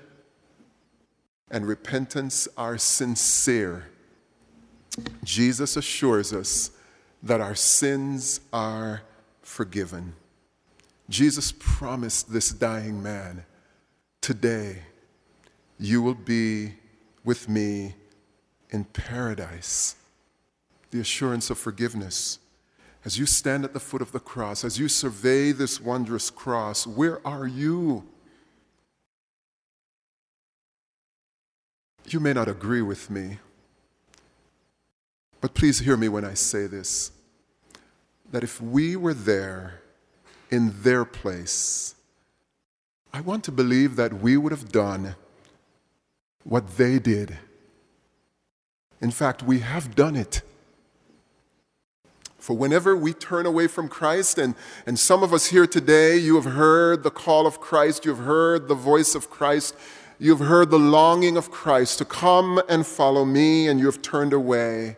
and 1.50 1.66
repentance 1.66 2.46
are 2.56 2.78
sincere, 2.78 3.86
Jesus 5.24 5.76
assures 5.76 6.32
us 6.32 6.70
that 7.22 7.40
our 7.40 7.54
sins 7.54 8.40
are 8.52 9.02
forgiven. 9.42 10.14
Jesus 11.08 11.52
promised 11.58 12.32
this 12.32 12.50
dying 12.50 13.02
man, 13.02 13.44
Today 14.20 14.78
you 15.78 16.00
will 16.00 16.14
be 16.14 16.74
with 17.24 17.48
me 17.48 17.94
in 18.70 18.84
paradise. 18.84 19.96
The 20.92 21.00
assurance 21.00 21.50
of 21.50 21.58
forgiveness. 21.58 22.38
As 23.04 23.18
you 23.18 23.26
stand 23.26 23.64
at 23.64 23.72
the 23.72 23.80
foot 23.80 24.00
of 24.00 24.12
the 24.12 24.20
cross, 24.20 24.64
as 24.64 24.78
you 24.78 24.88
survey 24.88 25.50
this 25.50 25.80
wondrous 25.80 26.30
cross, 26.30 26.86
where 26.86 27.26
are 27.26 27.46
you? 27.46 28.04
You 32.06 32.20
may 32.20 32.32
not 32.32 32.48
agree 32.48 32.82
with 32.82 33.10
me. 33.10 33.38
But 35.42 35.54
please 35.54 35.80
hear 35.80 35.96
me 35.96 36.08
when 36.08 36.24
I 36.24 36.34
say 36.34 36.66
this 36.66 37.10
that 38.30 38.42
if 38.42 38.62
we 38.62 38.96
were 38.96 39.12
there 39.12 39.82
in 40.50 40.72
their 40.82 41.04
place, 41.04 41.94
I 43.12 43.20
want 43.20 43.44
to 43.44 43.52
believe 43.52 43.96
that 43.96 44.14
we 44.14 44.38
would 44.38 44.52
have 44.52 44.72
done 44.72 45.16
what 46.44 46.78
they 46.78 46.98
did. 46.98 47.36
In 49.02 49.10
fact, 49.10 49.42
we 49.42 49.58
have 49.58 49.94
done 49.94 50.16
it. 50.16 50.40
For 52.38 52.56
whenever 52.56 52.96
we 52.96 53.12
turn 53.12 53.44
away 53.44 53.66
from 53.66 53.88
Christ, 53.88 54.38
and, 54.38 54.54
and 54.86 54.98
some 54.98 55.22
of 55.22 55.34
us 55.34 55.46
here 55.46 55.66
today, 55.66 56.16
you 56.16 56.36
have 56.36 56.52
heard 56.54 57.02
the 57.02 57.10
call 57.10 57.46
of 57.46 57.60
Christ, 57.60 58.06
you've 58.06 58.18
heard 58.18 58.68
the 58.68 58.74
voice 58.74 59.14
of 59.14 59.28
Christ, 59.28 59.76
you've 60.18 60.40
heard 60.40 60.70
the 60.70 60.78
longing 60.78 61.36
of 61.36 61.50
Christ 61.50 61.98
to 61.98 62.04
come 62.04 62.62
and 62.68 62.86
follow 62.86 63.24
me, 63.24 63.68
and 63.68 63.78
you 63.78 63.86
have 63.86 64.00
turned 64.00 64.32
away. 64.32 64.96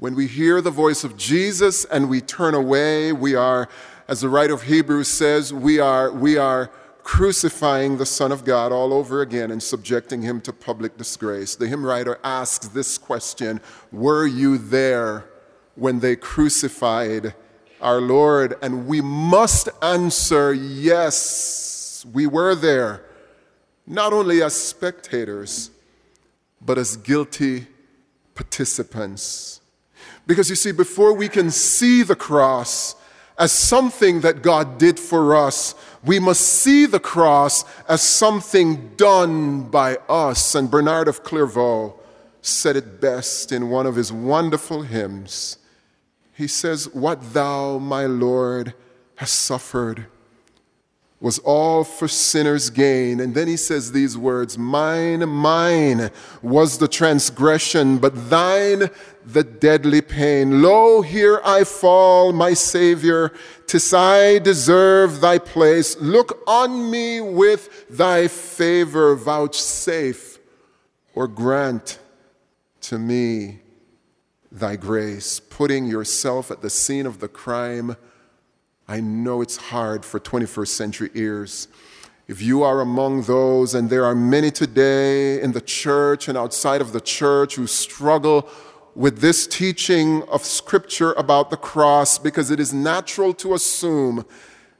When 0.00 0.14
we 0.14 0.26
hear 0.26 0.62
the 0.62 0.70
voice 0.70 1.04
of 1.04 1.18
Jesus 1.18 1.84
and 1.84 2.08
we 2.08 2.22
turn 2.22 2.54
away, 2.54 3.12
we 3.12 3.34
are, 3.34 3.68
as 4.08 4.22
the 4.22 4.30
writer 4.30 4.54
of 4.54 4.62
Hebrews 4.62 5.08
says, 5.08 5.52
we 5.52 5.78
are, 5.78 6.10
we 6.10 6.38
are 6.38 6.70
crucifying 7.02 7.98
the 7.98 8.06
Son 8.06 8.32
of 8.32 8.42
God 8.42 8.72
all 8.72 8.94
over 8.94 9.20
again 9.20 9.50
and 9.50 9.62
subjecting 9.62 10.22
him 10.22 10.40
to 10.40 10.54
public 10.54 10.96
disgrace. 10.96 11.54
The 11.54 11.68
hymn 11.68 11.84
writer 11.84 12.18
asks 12.24 12.68
this 12.68 12.96
question 12.96 13.60
Were 13.92 14.26
you 14.26 14.56
there 14.56 15.26
when 15.74 16.00
they 16.00 16.16
crucified 16.16 17.34
our 17.82 18.00
Lord? 18.00 18.56
And 18.62 18.86
we 18.86 19.02
must 19.02 19.68
answer 19.82 20.54
yes, 20.54 22.06
we 22.10 22.26
were 22.26 22.54
there, 22.54 23.04
not 23.86 24.14
only 24.14 24.42
as 24.42 24.54
spectators, 24.54 25.70
but 26.58 26.78
as 26.78 26.96
guilty 26.96 27.66
participants. 28.34 29.59
Because 30.30 30.48
you 30.48 30.54
see, 30.54 30.70
before 30.70 31.12
we 31.12 31.28
can 31.28 31.50
see 31.50 32.04
the 32.04 32.14
cross 32.14 32.94
as 33.36 33.50
something 33.50 34.20
that 34.20 34.42
God 34.42 34.78
did 34.78 34.96
for 34.96 35.34
us, 35.34 35.74
we 36.04 36.20
must 36.20 36.42
see 36.42 36.86
the 36.86 37.00
cross 37.00 37.64
as 37.88 38.00
something 38.00 38.92
done 38.96 39.62
by 39.62 39.96
us. 40.08 40.54
And 40.54 40.70
Bernard 40.70 41.08
of 41.08 41.24
Clairvaux 41.24 41.98
said 42.42 42.76
it 42.76 43.00
best 43.00 43.50
in 43.50 43.70
one 43.70 43.86
of 43.86 43.96
his 43.96 44.12
wonderful 44.12 44.82
hymns. 44.82 45.58
He 46.32 46.46
says, 46.46 46.88
What 46.94 47.34
thou, 47.34 47.78
my 47.78 48.06
Lord, 48.06 48.74
hast 49.16 49.34
suffered 49.34 50.06
was 51.20 51.38
all 51.40 51.84
for 51.84 52.08
sinners' 52.08 52.70
gain. 52.70 53.20
And 53.20 53.34
then 53.34 53.46
he 53.46 53.56
says 53.56 53.92
these 53.92 54.16
words 54.16 54.56
Mine, 54.56 55.28
mine 55.28 56.10
was 56.42 56.78
the 56.78 56.88
transgression, 56.88 57.98
but 57.98 58.30
thine 58.30 58.90
the 59.24 59.44
deadly 59.44 60.00
pain. 60.00 60.62
Lo, 60.62 61.02
here 61.02 61.40
I 61.44 61.64
fall, 61.64 62.32
my 62.32 62.54
Savior, 62.54 63.32
tis 63.66 63.92
I 63.92 64.38
deserve 64.38 65.20
thy 65.20 65.38
place. 65.38 65.96
Look 66.00 66.42
on 66.46 66.90
me 66.90 67.20
with 67.20 67.88
thy 67.90 68.26
favor, 68.26 69.14
vouchsafe 69.14 70.38
or 71.14 71.28
grant 71.28 71.98
to 72.80 72.98
me 72.98 73.60
thy 74.50 74.74
grace, 74.74 75.38
putting 75.38 75.86
yourself 75.86 76.50
at 76.50 76.62
the 76.62 76.70
scene 76.70 77.06
of 77.06 77.20
the 77.20 77.28
crime 77.28 77.96
I 78.90 79.00
know 79.00 79.40
it's 79.40 79.56
hard 79.56 80.04
for 80.04 80.18
21st 80.18 80.66
century 80.66 81.10
ears. 81.14 81.68
If 82.26 82.42
you 82.42 82.64
are 82.64 82.80
among 82.80 83.22
those, 83.22 83.72
and 83.72 83.88
there 83.88 84.04
are 84.04 84.16
many 84.16 84.50
today 84.50 85.40
in 85.40 85.52
the 85.52 85.60
church 85.60 86.26
and 86.26 86.36
outside 86.36 86.80
of 86.80 86.92
the 86.92 87.00
church 87.00 87.54
who 87.54 87.68
struggle 87.68 88.48
with 88.96 89.20
this 89.20 89.46
teaching 89.46 90.24
of 90.24 90.44
Scripture 90.44 91.12
about 91.12 91.50
the 91.50 91.56
cross, 91.56 92.18
because 92.18 92.50
it 92.50 92.58
is 92.58 92.74
natural 92.74 93.32
to 93.34 93.54
assume 93.54 94.26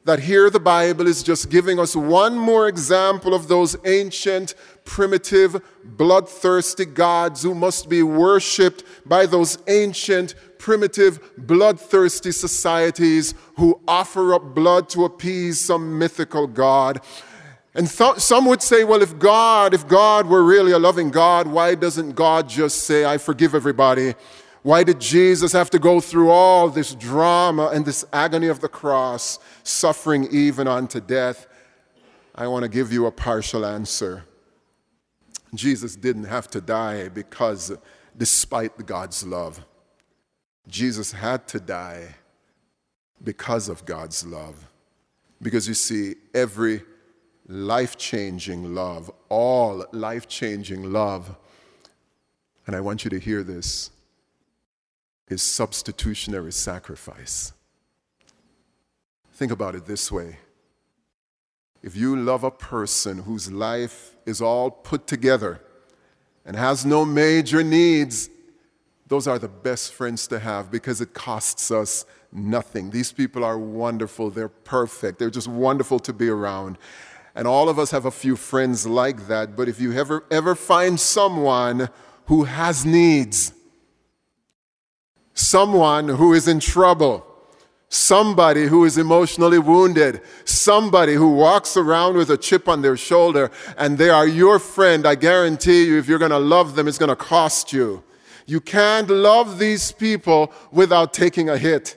that 0.05 0.21
here 0.21 0.49
the 0.49 0.61
Bible 0.61 1.07
is 1.07 1.23
just 1.23 1.51
giving 1.51 1.79
us 1.79 1.95
one 1.95 2.39
more 2.39 2.69
example 2.69 3.35
of 3.35 3.49
those 3.49 3.77
ancient, 3.85 4.55
primitive, 4.85 5.61
bloodthirsty 5.85 6.87
gods 6.87 7.43
who 7.43 7.55
must 7.55 7.89
be 7.89 8.03
worshiped 8.03 8.83
by 9.07 9.27
those 9.27 9.59
ancient, 9.69 10.35
primitive, 10.59 11.21
bloodthirsty 11.37 12.33
societies 12.33 13.35
who 13.57 13.79
offer 13.87 14.35
up 14.35 14.55
blood 14.55 14.89
to 14.89 15.05
appease 15.05 15.61
some 15.61 15.99
mythical 15.99 16.47
god. 16.47 17.01
And 17.75 17.89
th- 17.89 18.19
some 18.19 18.47
would 18.47 18.63
say, 18.63 18.85
well, 18.85 19.03
if 19.03 19.19
God, 19.19 19.75
if 19.75 19.87
God 19.87 20.27
were 20.27 20.43
really 20.43 20.73
a 20.73 20.79
loving 20.79 21.11
God, 21.11 21.47
why 21.47 21.75
doesn't 21.75 22.13
God 22.13 22.49
just 22.49 22.85
say, 22.85 23.05
I 23.05 23.17
forgive 23.19 23.55
everybody? 23.55 24.15
Why 24.63 24.85
did 24.85 25.01
Jesus 25.01 25.53
have 25.53 25.71
to 25.71 25.79
go 25.79 26.01
through 26.01 26.31
all 26.31 26.69
this 26.69 26.95
drama 26.95 27.69
and 27.69 27.85
this 27.85 28.05
agony 28.13 28.49
of 28.49 28.61
the 28.61 28.69
cross, 28.69 29.39
suffering 29.63 30.29
even 30.31 30.69
unto 30.69 31.01
death? 31.01 31.47
I 32.35 32.47
want 32.47 32.65
to 32.65 32.69
give 32.69 32.93
you 32.93 33.07
a 33.07 33.13
partial 33.13 33.65
answer. 33.65 34.25
Jesus 35.55 35.97
didn't 35.97 36.25
have 36.25 36.49
to 36.49 36.61
die 36.61 37.09
because, 37.09 37.73
despite 38.17 38.87
God's 38.87 39.27
love, 39.27 39.65
Jesus 40.69 41.13
had 41.13 41.49
to 41.49 41.59
die 41.59 42.15
because 43.25 43.69
of 43.69 43.85
God's 43.85 44.25
love. 44.27 44.69
Because 45.43 45.67
you 45.67 45.75
see, 45.75 46.17
every 46.35 46.83
life 47.49 47.97
changing 47.97 48.75
love, 48.75 49.11
all 49.29 49.87
life 49.93 50.29
changing 50.29 50.93
love, 50.93 51.35
and 52.67 52.77
I 52.77 52.81
want 52.81 53.05
you 53.05 53.11
to 53.11 53.19
hear 53.19 53.43
this, 53.43 53.91
is 55.31 55.43
substitutionary 55.43 56.53
sacrifice. 56.53 57.53
Think 59.33 59.53
about 59.53 59.75
it 59.75 59.87
this 59.87 60.13
way. 60.13 60.37
If 61.83 61.97
you 61.97 62.15
love 62.15 62.45
a 62.45 62.51
person 62.51 63.23
whose 63.23 63.51
life 63.51 64.17
is 64.27 64.43
all 64.43 64.71
put 64.71 65.07
together 65.07 65.63
and 66.45 66.57
has 66.57 66.85
no 66.85 67.07
major 67.07 67.63
needs, 67.63 68.29
those 69.07 69.27
are 69.27 69.39
the 69.39 69.49
best 69.49 69.95
friends 69.95 70.27
to 70.27 70.39
have 70.39 70.71
because 70.71 71.01
it 71.01 71.15
costs 71.15 71.71
us 71.71 72.05
nothing. 72.33 72.91
These 72.91 73.13
people 73.13 73.45
are 73.45 73.59
wonderful, 73.59 74.31
they're 74.31 74.49
perfect, 74.49 75.19
they're 75.19 75.31
just 75.31 75.49
wonderful 75.49 75.99
to 76.01 76.13
be 76.13 76.29
around. 76.29 76.77
And 77.35 77.47
all 77.47 77.69
of 77.69 77.79
us 77.79 77.93
have 77.93 78.05
a 78.05 78.11
few 78.11 78.37
friends 78.37 78.87
like 78.87 79.29
that, 79.29 79.57
but 79.57 79.69
if 79.69 79.81
you 79.81 79.93
ever, 79.93 80.25
ever 80.31 80.55
find 80.55 80.99
someone 80.99 81.89
who 82.27 82.45
has 82.45 82.85
needs, 82.85 83.55
someone 85.35 86.09
who 86.09 86.35
is 86.35 86.49
in 86.49 86.61
trouble, 86.61 87.27
somebody 87.89 88.67
who 88.67 88.85
is 88.85 88.97
emotionally 88.97 89.59
wounded, 89.59 90.23
somebody 90.45 91.15
who 91.15 91.35
walks 91.35 91.77
around 91.77 92.17
with 92.17 92.31
a 92.31 92.37
chip 92.37 92.69
on 92.69 92.83
their 92.83 92.97
shoulder, 92.97 93.51
and 93.77 93.99
they 93.99 94.11
are 94.11 94.27
your 94.27 94.59
friend, 94.59 95.07
I 95.07 95.17
guarantee 95.17 95.87
you, 95.87 95.99
if 95.99 96.09
you're 96.09 96.19
going 96.19 96.31
to 96.31 96.39
love 96.39 96.77
them, 96.77 96.87
it's 96.87 96.99
going 96.99 97.09
to 97.09 97.17
cost 97.17 97.73
you. 97.73 98.03
You 98.47 98.61
can't 98.61 99.09
love 99.09 99.59
these 99.59 99.93
people 99.93 100.53
without 100.73 101.13
taking 101.13 101.49
a 101.49 101.59
hit. 101.59 101.97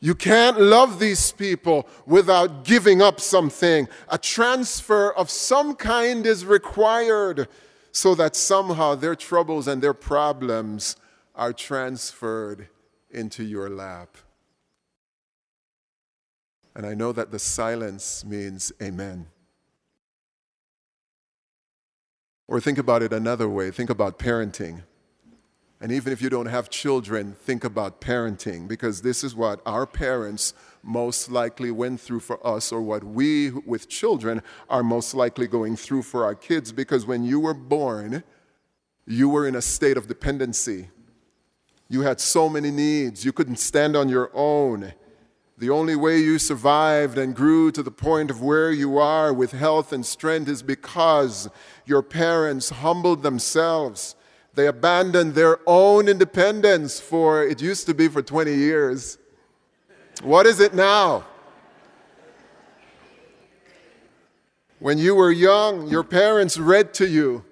You 0.00 0.14
can't 0.14 0.60
love 0.60 1.00
these 1.00 1.32
people 1.32 1.88
without 2.06 2.64
giving 2.64 3.02
up 3.02 3.20
something. 3.20 3.88
A 4.08 4.18
transfer 4.18 5.12
of 5.12 5.28
some 5.28 5.74
kind 5.74 6.24
is 6.24 6.44
required 6.44 7.48
so 7.90 8.14
that 8.14 8.36
somehow 8.36 8.94
their 8.94 9.16
troubles 9.16 9.66
and 9.66 9.82
their 9.82 9.94
problems 9.94 10.96
are 11.38 11.52
transferred 11.52 12.68
into 13.10 13.44
your 13.44 13.70
lap. 13.70 14.18
And 16.74 16.84
I 16.84 16.94
know 16.94 17.12
that 17.12 17.30
the 17.30 17.38
silence 17.38 18.24
means 18.24 18.72
amen. 18.82 19.26
Or 22.48 22.60
think 22.60 22.78
about 22.78 23.02
it 23.02 23.12
another 23.12 23.48
way 23.48 23.70
think 23.70 23.88
about 23.88 24.18
parenting. 24.18 24.82
And 25.80 25.92
even 25.92 26.12
if 26.12 26.20
you 26.20 26.28
don't 26.28 26.46
have 26.46 26.70
children, 26.70 27.34
think 27.34 27.62
about 27.62 28.00
parenting 28.00 28.66
because 28.66 29.00
this 29.02 29.22
is 29.22 29.36
what 29.36 29.60
our 29.64 29.86
parents 29.86 30.52
most 30.82 31.30
likely 31.30 31.70
went 31.70 32.00
through 32.00 32.18
for 32.18 32.44
us, 32.44 32.72
or 32.72 32.82
what 32.82 33.04
we 33.04 33.50
with 33.50 33.88
children 33.88 34.42
are 34.68 34.82
most 34.82 35.14
likely 35.14 35.46
going 35.46 35.76
through 35.76 36.02
for 36.02 36.24
our 36.24 36.34
kids. 36.34 36.72
Because 36.72 37.06
when 37.06 37.22
you 37.22 37.38
were 37.38 37.54
born, 37.54 38.24
you 39.06 39.28
were 39.28 39.46
in 39.46 39.54
a 39.54 39.62
state 39.62 39.96
of 39.96 40.08
dependency. 40.08 40.88
You 41.88 42.02
had 42.02 42.20
so 42.20 42.48
many 42.48 42.70
needs, 42.70 43.24
you 43.24 43.32
couldn't 43.32 43.56
stand 43.56 43.96
on 43.96 44.08
your 44.08 44.30
own. 44.34 44.92
The 45.56 45.70
only 45.70 45.96
way 45.96 46.18
you 46.18 46.38
survived 46.38 47.18
and 47.18 47.34
grew 47.34 47.72
to 47.72 47.82
the 47.82 47.90
point 47.90 48.30
of 48.30 48.40
where 48.40 48.70
you 48.70 48.98
are 48.98 49.32
with 49.32 49.52
health 49.52 49.92
and 49.92 50.06
strength 50.06 50.48
is 50.48 50.62
because 50.62 51.48
your 51.84 52.02
parents 52.02 52.70
humbled 52.70 53.22
themselves 53.22 54.14
they 54.58 54.66
abandoned 54.66 55.36
their 55.36 55.60
own 55.68 56.08
independence 56.08 56.98
for, 56.98 57.44
it 57.44 57.62
used 57.62 57.86
to 57.86 57.94
be 57.94 58.08
for 58.08 58.22
20 58.22 58.52
years. 58.52 59.16
What 60.20 60.46
is 60.46 60.58
it 60.58 60.74
now? 60.74 61.24
When 64.80 64.98
you 64.98 65.14
were 65.14 65.30
young, 65.30 65.86
your 65.86 66.02
parents 66.02 66.58
read 66.58 66.92
to 66.94 67.06
you, 67.06 67.44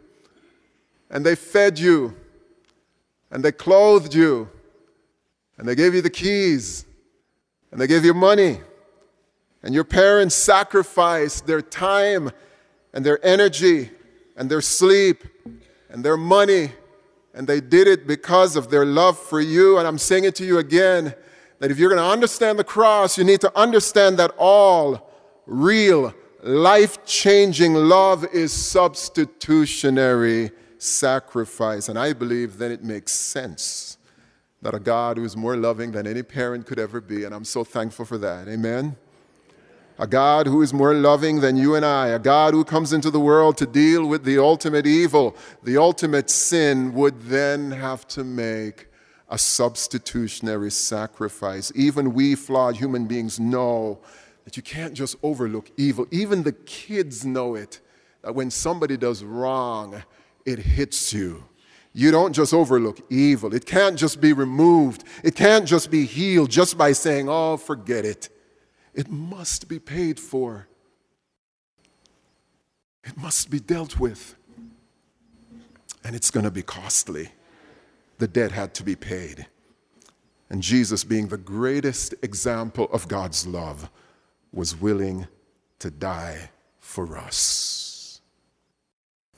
and 1.08 1.24
they 1.24 1.36
fed 1.36 1.78
you, 1.78 2.16
and 3.30 3.44
they 3.44 3.52
clothed 3.52 4.14
you, 4.14 4.48
and 5.58 5.68
they 5.68 5.74
gave 5.74 5.94
you 5.94 6.02
the 6.02 6.10
keys, 6.10 6.86
and 7.70 7.80
they 7.80 7.86
gave 7.86 8.04
you 8.04 8.14
money. 8.14 8.60
And 9.62 9.74
your 9.74 9.84
parents 9.84 10.34
sacrificed 10.34 11.46
their 11.46 11.60
time 11.62 12.30
and 12.92 13.04
their 13.04 13.24
energy 13.26 13.90
and 14.36 14.50
their 14.50 14.60
sleep 14.60 15.24
and 15.90 16.04
their 16.04 16.16
money 16.16 16.70
and 17.36 17.46
they 17.46 17.60
did 17.60 17.86
it 17.86 18.06
because 18.06 18.56
of 18.56 18.70
their 18.70 18.86
love 18.86 19.18
for 19.18 19.42
you. 19.42 19.76
And 19.78 19.86
I'm 19.86 19.98
saying 19.98 20.24
it 20.24 20.34
to 20.36 20.44
you 20.44 20.58
again 20.58 21.14
that 21.58 21.70
if 21.70 21.78
you're 21.78 21.90
going 21.90 22.02
to 22.02 22.10
understand 22.10 22.58
the 22.58 22.64
cross, 22.64 23.18
you 23.18 23.24
need 23.24 23.42
to 23.42 23.52
understand 23.58 24.18
that 24.18 24.32
all 24.38 25.12
real, 25.44 26.14
life 26.42 27.04
changing 27.04 27.74
love 27.74 28.24
is 28.32 28.52
substitutionary 28.54 30.50
sacrifice. 30.78 31.88
And 31.88 31.98
I 31.98 32.12
believe 32.12 32.58
then 32.58 32.72
it 32.72 32.84
makes 32.84 33.12
sense 33.12 33.98
that 34.62 34.74
a 34.74 34.80
God 34.80 35.16
who 35.16 35.24
is 35.24 35.36
more 35.36 35.56
loving 35.56 35.92
than 35.92 36.06
any 36.06 36.22
parent 36.22 36.66
could 36.66 36.78
ever 36.78 37.00
be. 37.00 37.24
And 37.24 37.34
I'm 37.34 37.44
so 37.44 37.64
thankful 37.64 38.04
for 38.04 38.18
that. 38.18 38.48
Amen 38.48 38.96
a 39.98 40.06
God 40.06 40.46
who 40.46 40.62
is 40.62 40.74
more 40.74 40.94
loving 40.94 41.40
than 41.40 41.56
you 41.56 41.74
and 41.74 41.84
I, 41.84 42.08
a 42.08 42.18
God 42.18 42.52
who 42.52 42.64
comes 42.64 42.92
into 42.92 43.10
the 43.10 43.20
world 43.20 43.56
to 43.58 43.66
deal 43.66 44.06
with 44.06 44.24
the 44.24 44.38
ultimate 44.38 44.86
evil, 44.86 45.36
the 45.62 45.78
ultimate 45.78 46.28
sin, 46.28 46.92
would 46.94 47.20
then 47.22 47.70
have 47.70 48.06
to 48.08 48.22
make 48.22 48.88
a 49.30 49.38
substitutionary 49.38 50.70
sacrifice. 50.70 51.72
Even 51.74 52.12
we 52.12 52.34
flawed 52.34 52.76
human 52.76 53.06
beings 53.06 53.40
know 53.40 53.98
that 54.44 54.56
you 54.56 54.62
can't 54.62 54.94
just 54.94 55.16
overlook 55.22 55.70
evil. 55.76 56.06
Even 56.10 56.42
the 56.42 56.52
kids 56.52 57.24
know 57.24 57.54
it, 57.54 57.80
that 58.22 58.34
when 58.34 58.50
somebody 58.50 58.96
does 58.96 59.24
wrong, 59.24 60.02
it 60.46 60.60
hits 60.60 61.12
you. 61.12 61.44
You 61.92 62.10
don't 62.10 62.32
just 62.32 62.54
overlook 62.54 63.00
evil. 63.10 63.54
It 63.54 63.66
can't 63.66 63.96
just 63.96 64.20
be 64.20 64.32
removed. 64.32 65.04
It 65.24 65.34
can't 65.34 65.66
just 65.66 65.90
be 65.90 66.04
healed 66.04 66.50
just 66.50 66.78
by 66.78 66.92
saying, 66.92 67.28
oh, 67.28 67.56
forget 67.56 68.04
it. 68.04 68.28
It 68.94 69.10
must 69.10 69.66
be 69.68 69.78
paid 69.78 70.20
for. 70.20 70.68
It 73.02 73.16
must 73.16 73.50
be 73.50 73.60
dealt 73.60 73.98
with. 73.98 74.36
And 76.04 76.14
it's 76.14 76.30
going 76.30 76.44
to 76.44 76.50
be 76.50 76.62
costly. 76.62 77.30
The 78.18 78.28
debt 78.28 78.52
had 78.52 78.74
to 78.74 78.82
be 78.82 78.94
paid. 78.94 79.46
And 80.50 80.62
Jesus, 80.62 81.02
being 81.02 81.28
the 81.28 81.36
greatest 81.36 82.14
example 82.22 82.88
of 82.92 83.08
God's 83.08 83.46
love, 83.46 83.90
was 84.52 84.78
willing 84.80 85.26
to 85.78 85.90
die 85.90 86.50
for 86.78 87.18
us. 87.18 87.95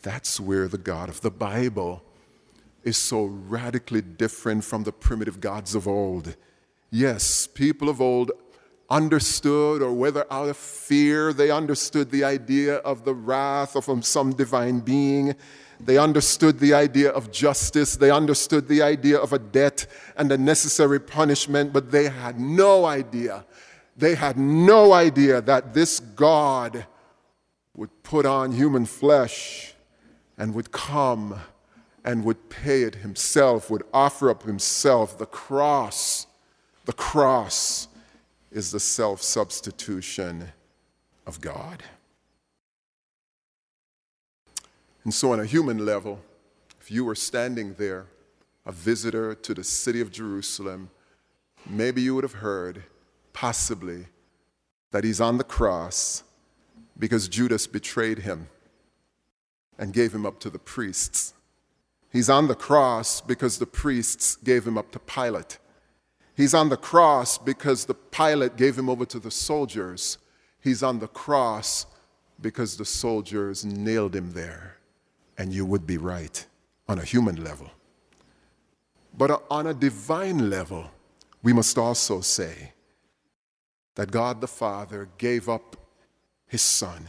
That's 0.03 0.39
where 0.39 0.69
the 0.69 0.79
God 0.79 1.09
of 1.09 1.21
the 1.21 1.31
Bible 1.31 2.03
is 2.85 2.97
so 2.97 3.25
radically 3.25 4.01
different 4.01 4.65
from 4.65 4.85
the 4.85 4.93
primitive 4.93 5.41
gods 5.41 5.75
of 5.75 5.89
old. 5.89 6.37
Yes, 6.91 7.47
people 7.47 7.89
of 7.89 8.01
old 8.01 8.31
understood, 8.89 9.83
or 9.83 9.93
whether 9.93 10.25
out 10.33 10.49
of 10.49 10.57
fear 10.57 11.33
they 11.33 11.51
understood 11.51 12.11
the 12.11 12.25
idea 12.25 12.77
of 12.77 13.05
the 13.05 13.15
wrath 13.15 13.77
of 13.77 14.05
some 14.07 14.33
divine 14.33 14.81
being. 14.81 15.35
They 15.81 15.99
understood 15.99 16.59
the 16.59 16.75
idea 16.75 17.11
of 17.11 17.31
justice. 17.31 17.97
They 17.97 18.11
understood 18.11 18.67
the 18.67 18.83
idea 18.83 19.19
of 19.19 19.33
a 19.33 19.39
debt 19.39 19.87
and 20.17 20.33
a 20.33 20.39
necessary 20.39 20.99
punishment, 20.99 21.73
but 21.73 21.91
they 21.91 22.09
had 22.09 22.41
no 22.41 22.87
idea. 22.87 23.45
They 23.97 24.15
had 24.15 24.39
no 24.39 24.93
idea 24.93 25.41
that 25.43 25.75
this 25.75 26.01
God 26.01 26.87
would 27.75 28.03
put 28.03 28.25
on 28.25 28.53
human 28.53 28.87
flesh 28.87 29.75
and 30.39 30.55
would 30.55 30.71
come 30.71 31.41
and 32.05 32.25
would 32.25 32.49
pay 32.49 32.85
it 32.85 32.95
himself, 32.97 33.71
would 33.71 33.83
offer 33.93 34.31
up 34.31 34.45
himself. 34.45 35.19
The 35.19 35.27
cross, 35.27 36.27
the 36.85 36.93
cross 36.93 37.89
is 38.51 38.71
the 38.71 38.81
self 38.81 39.21
substitution 39.21 40.53
of 41.27 41.41
God. 41.41 41.83
And 45.05 45.13
so, 45.13 45.33
on 45.33 45.41
a 45.41 45.45
human 45.45 45.85
level, 45.85 46.21
if 46.81 46.91
you 46.91 47.05
were 47.05 47.15
standing 47.15 47.75
there, 47.75 48.07
a 48.65 48.73
visitor 48.73 49.35
to 49.35 49.55
the 49.55 49.65
city 49.65 50.01
of 50.01 50.13
Jerusalem, 50.13 50.91
maybe 51.69 52.03
you 52.03 52.15
would 52.15 52.25
have 52.25 52.35
heard, 52.35 52.85
possibly, 53.33 54.07
that 54.91 55.05
he's 55.05 55.21
on 55.21 55.39
the 55.39 55.45
cross 55.45 56.23
because 56.99 57.29
Judas 57.29 57.67
betrayed 57.67 58.21
him 58.21 58.49
and 59.79 59.93
gave 59.93 60.15
him 60.15 60.27
up 60.27 60.41
to 60.41 60.51
the 60.51 60.59
priests. 60.59 61.35
He's 62.11 62.31
on 62.31 62.49
the 62.49 62.55
cross 62.55 63.21
because 63.21 63.59
the 63.59 63.67
priests 63.67 64.37
gave 64.37 64.67
him 64.67 64.79
up 64.79 64.91
to 64.93 64.99
Pilate. 64.99 65.59
He's 66.35 66.55
on 66.55 66.69
the 66.69 66.77
cross 66.77 67.37
because 67.37 67.85
the 67.85 67.95
Pilate 67.95 68.57
gave 68.57 68.79
him 68.79 68.89
over 68.89 69.05
to 69.07 69.19
the 69.19 69.31
soldiers. 69.31 70.19
He's 70.61 70.83
on 70.83 70.99
the 70.99 71.09
cross 71.09 71.87
because 72.41 72.77
the 72.77 72.85
soldiers 72.85 73.65
nailed 73.65 74.15
him 74.15 74.33
there. 74.33 74.77
And 75.37 75.53
you 75.53 75.67
would 75.67 75.87
be 75.87 75.99
right 75.99 76.47
on 76.89 76.99
a 76.99 77.05
human 77.05 77.43
level. 77.43 77.71
But 79.17 79.43
on 79.51 79.67
a 79.67 79.75
divine 79.75 80.49
level, 80.49 80.91
we 81.43 81.53
must 81.53 81.77
also 81.77 82.21
say 82.21 82.73
that 83.97 84.11
God 84.11 84.41
the 84.41 84.49
Father 84.49 85.09
gave 85.19 85.49
up 85.49 85.77
his 86.47 86.63
Son. 86.63 87.07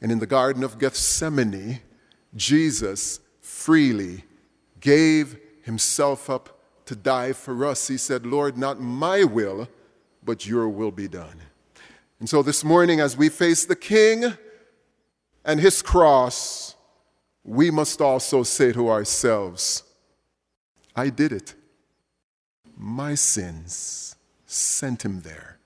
And 0.00 0.10
in 0.10 0.18
the 0.18 0.26
Garden 0.26 0.64
of 0.64 0.78
Gethsemane, 0.78 1.80
Jesus 2.34 3.20
freely 3.40 4.24
gave 4.80 5.38
himself 5.62 6.30
up 6.30 6.58
to 6.86 6.96
die 6.96 7.32
for 7.32 7.66
us. 7.66 7.88
He 7.88 7.98
said, 7.98 8.24
Lord, 8.24 8.56
not 8.56 8.80
my 8.80 9.24
will, 9.24 9.68
but 10.24 10.46
your 10.46 10.68
will 10.68 10.90
be 10.90 11.08
done. 11.08 11.40
And 12.18 12.28
so 12.28 12.42
this 12.42 12.64
morning, 12.64 13.00
as 13.00 13.16
we 13.16 13.28
face 13.28 13.64
the 13.64 13.76
King 13.76 14.34
and 15.44 15.60
his 15.60 15.82
cross, 15.82 16.74
we 17.44 17.70
must 17.70 18.00
also 18.00 18.42
say 18.42 18.72
to 18.72 18.88
ourselves, 18.88 19.82
I 20.96 21.10
did 21.10 21.32
it. 21.32 21.54
My 22.76 23.14
sins 23.14 24.16
sent 24.46 25.04
him 25.04 25.20
there. 25.20 25.58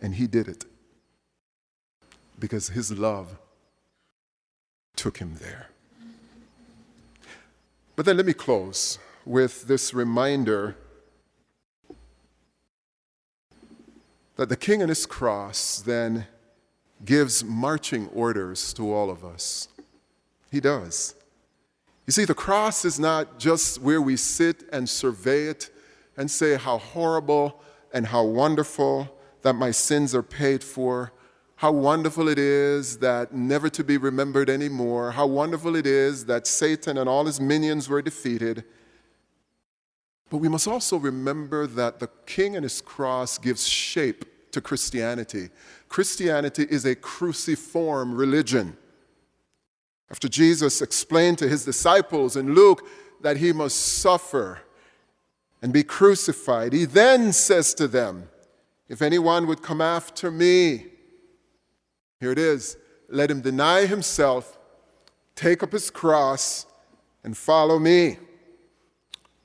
And 0.00 0.14
he 0.14 0.26
did 0.26 0.46
it 0.46 0.66
because 2.38 2.68
his 2.70 2.92
love 2.92 3.38
took 4.94 5.18
him 5.18 5.36
there. 5.40 5.68
But 7.94 8.06
then 8.06 8.16
let 8.16 8.26
me 8.26 8.32
close 8.32 8.98
with 9.24 9.66
this 9.66 9.94
reminder 9.94 10.76
that 14.36 14.48
the 14.48 14.56
king 14.56 14.82
and 14.82 14.90
his 14.90 15.06
cross 15.06 15.80
then 15.80 16.26
gives 17.04 17.42
marching 17.42 18.08
orders 18.08 18.72
to 18.74 18.92
all 18.92 19.10
of 19.10 19.24
us. 19.24 19.68
He 20.50 20.60
does. 20.60 21.14
You 22.06 22.12
see, 22.12 22.24
the 22.24 22.34
cross 22.34 22.84
is 22.84 23.00
not 23.00 23.38
just 23.38 23.80
where 23.80 24.00
we 24.00 24.16
sit 24.16 24.62
and 24.72 24.88
survey 24.88 25.48
it 25.48 25.70
and 26.16 26.30
say 26.30 26.56
how 26.56 26.78
horrible 26.78 27.60
and 27.92 28.06
how 28.06 28.24
wonderful 28.24 29.08
that 29.42 29.54
my 29.54 29.70
sins 29.70 30.14
are 30.14 30.22
paid 30.22 30.62
for 30.62 31.12
how 31.56 31.72
wonderful 31.72 32.28
it 32.28 32.38
is 32.38 32.98
that 32.98 33.32
never 33.32 33.70
to 33.70 33.82
be 33.82 33.96
remembered 33.96 34.50
anymore, 34.50 35.12
how 35.12 35.26
wonderful 35.26 35.74
it 35.74 35.86
is 35.86 36.26
that 36.26 36.46
Satan 36.46 36.98
and 36.98 37.08
all 37.08 37.24
his 37.24 37.40
minions 37.40 37.88
were 37.88 38.02
defeated. 38.02 38.62
But 40.28 40.38
we 40.38 40.48
must 40.48 40.68
also 40.68 40.98
remember 40.98 41.66
that 41.66 41.98
the 41.98 42.10
king 42.26 42.56
and 42.56 42.62
his 42.62 42.82
cross 42.82 43.38
gives 43.38 43.66
shape 43.66 44.26
to 44.52 44.60
Christianity. 44.60 45.48
Christianity 45.88 46.66
is 46.68 46.84
a 46.84 46.94
cruciform 46.94 48.14
religion. 48.14 48.76
After 50.10 50.28
Jesus 50.28 50.82
explained 50.82 51.38
to 51.38 51.48
his 51.48 51.64
disciples 51.64 52.36
in 52.36 52.54
Luke 52.54 52.86
that 53.22 53.38
he 53.38 53.52
must 53.52 53.76
suffer 53.76 54.60
and 55.62 55.72
be 55.72 55.82
crucified, 55.82 56.74
he 56.74 56.84
then 56.84 57.32
says 57.32 57.72
to 57.74 57.88
them, 57.88 58.28
If 58.90 59.00
anyone 59.00 59.46
would 59.46 59.62
come 59.62 59.80
after 59.80 60.30
me, 60.30 60.88
here 62.20 62.32
it 62.32 62.38
is. 62.38 62.76
Let 63.08 63.30
him 63.30 63.40
deny 63.40 63.86
himself, 63.86 64.58
take 65.34 65.62
up 65.62 65.72
his 65.72 65.90
cross, 65.90 66.66
and 67.22 67.36
follow 67.36 67.78
me. 67.78 68.18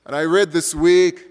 And 0.04 0.16
I 0.16 0.22
read 0.22 0.52
this 0.52 0.74
week 0.74 1.26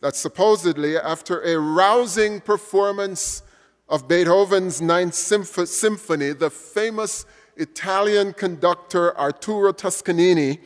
that 0.00 0.16
supposedly, 0.16 0.96
after 0.96 1.40
a 1.42 1.58
rousing 1.58 2.40
performance 2.40 3.42
of 3.88 4.08
Beethoven's 4.08 4.80
Ninth 4.80 5.14
Symph- 5.14 5.68
Symphony, 5.68 6.32
the 6.32 6.50
famous 6.50 7.26
Italian 7.56 8.32
conductor 8.32 9.16
Arturo 9.18 9.72
Toscanini 9.72 10.60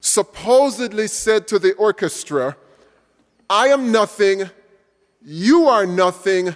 supposedly 0.00 1.08
said 1.08 1.48
to 1.48 1.58
the 1.58 1.74
orchestra, 1.74 2.56
I 3.50 3.68
am 3.68 3.92
nothing, 3.92 4.50
you 5.22 5.68
are 5.68 5.86
nothing, 5.86 6.54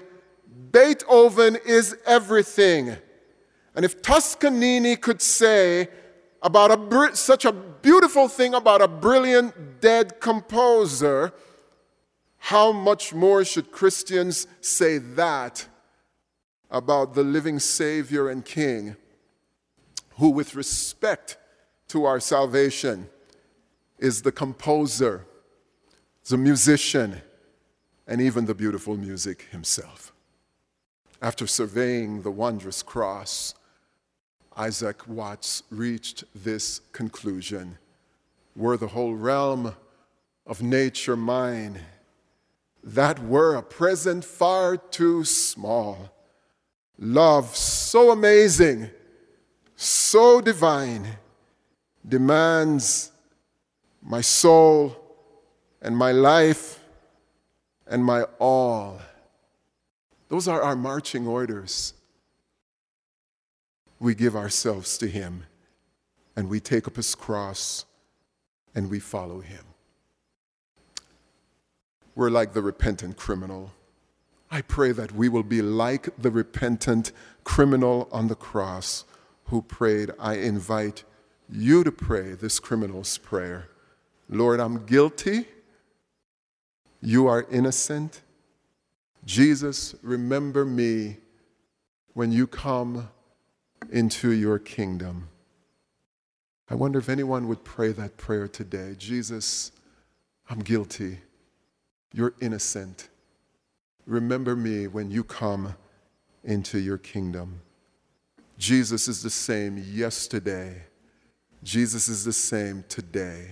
Beethoven 0.73 1.57
is 1.67 1.97
everything. 2.07 2.97
And 3.75 3.85
if 3.85 4.03
Toscanini 4.03 4.97
could 4.97 5.23
say 5.23 5.89
about 6.43 6.71
a, 6.71 7.17
such 7.17 7.45
a 7.45 7.53
beautiful 7.53 8.29
thing 8.29 8.55
about 8.55 8.83
a 8.83 8.89
brilliant 8.89 9.81
dead 9.81 10.21
composer, 10.21 11.33
how 12.39 12.73
much 12.73 13.13
more 13.13 13.45
should 13.45 13.71
Christians 13.71 14.47
say 14.61 14.99
that 14.99 15.67
about 16.71 17.15
the 17.15 17.23
living 17.23 17.59
Savior 17.59 18.29
and 18.29 18.45
King, 18.45 18.97
who, 20.17 20.31
with 20.31 20.55
respect 20.55 21.37
to 21.89 22.05
our 22.05 22.21
salvation, 22.21 23.09
is 23.99 24.23
the 24.23 24.33
composer, 24.33 25.27
the 26.29 26.39
musician, 26.39 27.21
and 28.07 28.21
even 28.21 28.47
the 28.47 28.55
beautiful 28.55 28.97
music 28.97 29.49
himself? 29.51 30.13
After 31.23 31.47
surveying 31.47 32.23
the 32.23 32.31
wondrous 32.31 32.83
cross, 32.83 33.55
Isaac 34.57 35.07
Watts 35.07 35.63
reached 35.71 36.25
this 36.35 36.81
conclusion 36.93 37.77
Were 38.57 38.79
the 38.79 38.89
whole 38.89 39.15
realm 39.15 39.75
of 40.47 40.63
nature 40.63 41.17
mine, 41.17 41.81
that 42.83 43.23
were 43.23 43.55
a 43.55 43.63
present 43.63 44.25
far 44.25 44.79
too 44.79 45.25
small. 45.25 46.11
Love 46.99 47.55
so 47.55 48.11
amazing, 48.11 48.91
so 49.77 50.41
divine, 50.41 51.07
demands 52.07 53.13
my 54.03 54.23
soul 54.23 54.97
and 55.83 55.97
my 55.97 56.13
life 56.13 56.81
and 57.87 58.05
my 58.05 58.23
all. 58.39 59.01
Those 60.31 60.47
are 60.47 60.63
our 60.63 60.77
marching 60.77 61.27
orders. 61.27 61.93
We 63.99 64.15
give 64.15 64.37
ourselves 64.37 64.97
to 64.99 65.09
Him 65.09 65.45
and 66.37 66.49
we 66.49 66.61
take 66.61 66.87
up 66.87 66.97
His 66.97 67.15
cross 67.15 67.85
and 68.75 68.89
we 68.89 69.01
follow 69.01 69.41
Him. 69.41 69.65
We're 72.15 72.31
like 72.31 72.53
the 72.53 72.63
repentant 72.63 73.17
criminal. 73.17 73.73
I 74.53 74.63
pray 74.63 74.93
that 74.93 75.13
we 75.13 75.29
will 75.29 75.43
be 75.43 75.63
like 75.63 76.09
the 76.17 76.31
repentant 76.31 77.11
criminal 77.43 78.09
on 78.13 78.29
the 78.29 78.37
cross 78.37 79.05
who 79.47 79.63
prayed. 79.63 80.13
I 80.19 80.35
invite 80.35 81.03
you 81.51 81.83
to 81.83 81.91
pray 81.91 82.33
this 82.33 82.59
criminal's 82.61 83.19
prayer 83.19 83.69
Lord, 84.29 84.61
I'm 84.61 84.87
guilty. 84.87 85.47
You 87.03 87.27
are 87.27 87.47
innocent. 87.51 88.23
Jesus, 89.25 89.95
remember 90.03 90.65
me 90.65 91.19
when 92.15 92.33
you 92.33 92.47
come 92.47 93.09
into 93.93 94.33
your 94.33 94.59
kingdom. 94.59 95.29
I 96.69 96.75
wonder 96.75 96.99
if 96.99 97.09
anyone 97.09 97.49
would 97.49 97.65
pray 97.65 97.93
that 97.93 98.17
prayer 98.17 98.49
today. 98.49 98.95
Jesus, 98.97 99.73
I'm 100.49 100.61
guilty. 100.61 101.19
You're 102.13 102.35
innocent. 102.41 103.09
Remember 104.07 104.57
me 104.57 104.87
when 104.87 105.11
you 105.11 105.25
come 105.25 105.75
into 106.45 106.79
your 106.79 106.99
kingdom. 106.99 107.61
Jesus 108.59 109.09
is 109.09 109.23
the 109.23 109.31
same 109.31 109.79
yesterday. 109.79 110.83
Jesus 111.63 112.09
is 112.09 112.25
the 112.25 112.33
same 112.33 112.85
today. 112.89 113.51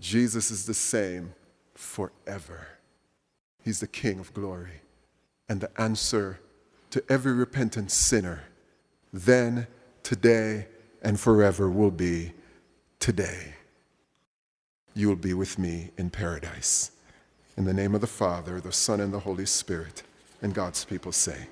Jesus 0.00 0.50
is 0.50 0.66
the 0.66 0.74
same 0.74 1.34
forever. 1.74 2.66
He's 3.64 3.80
the 3.80 3.86
King 3.86 4.18
of 4.18 4.32
glory. 4.34 4.82
And 5.48 5.60
the 5.60 5.80
answer 5.80 6.40
to 6.90 7.02
every 7.08 7.32
repentant 7.32 7.90
sinner, 7.90 8.44
then, 9.12 9.66
today, 10.02 10.66
and 11.02 11.18
forever 11.18 11.68
will 11.70 11.90
be 11.90 12.32
today. 12.98 13.54
You 14.94 15.08
will 15.08 15.16
be 15.16 15.34
with 15.34 15.58
me 15.58 15.90
in 15.96 16.10
paradise. 16.10 16.90
In 17.56 17.64
the 17.64 17.74
name 17.74 17.94
of 17.94 18.00
the 18.00 18.06
Father, 18.06 18.60
the 18.60 18.72
Son, 18.72 19.00
and 19.00 19.12
the 19.12 19.20
Holy 19.20 19.46
Spirit, 19.46 20.02
and 20.42 20.54
God's 20.54 20.84
people 20.84 21.12
say, 21.12 21.46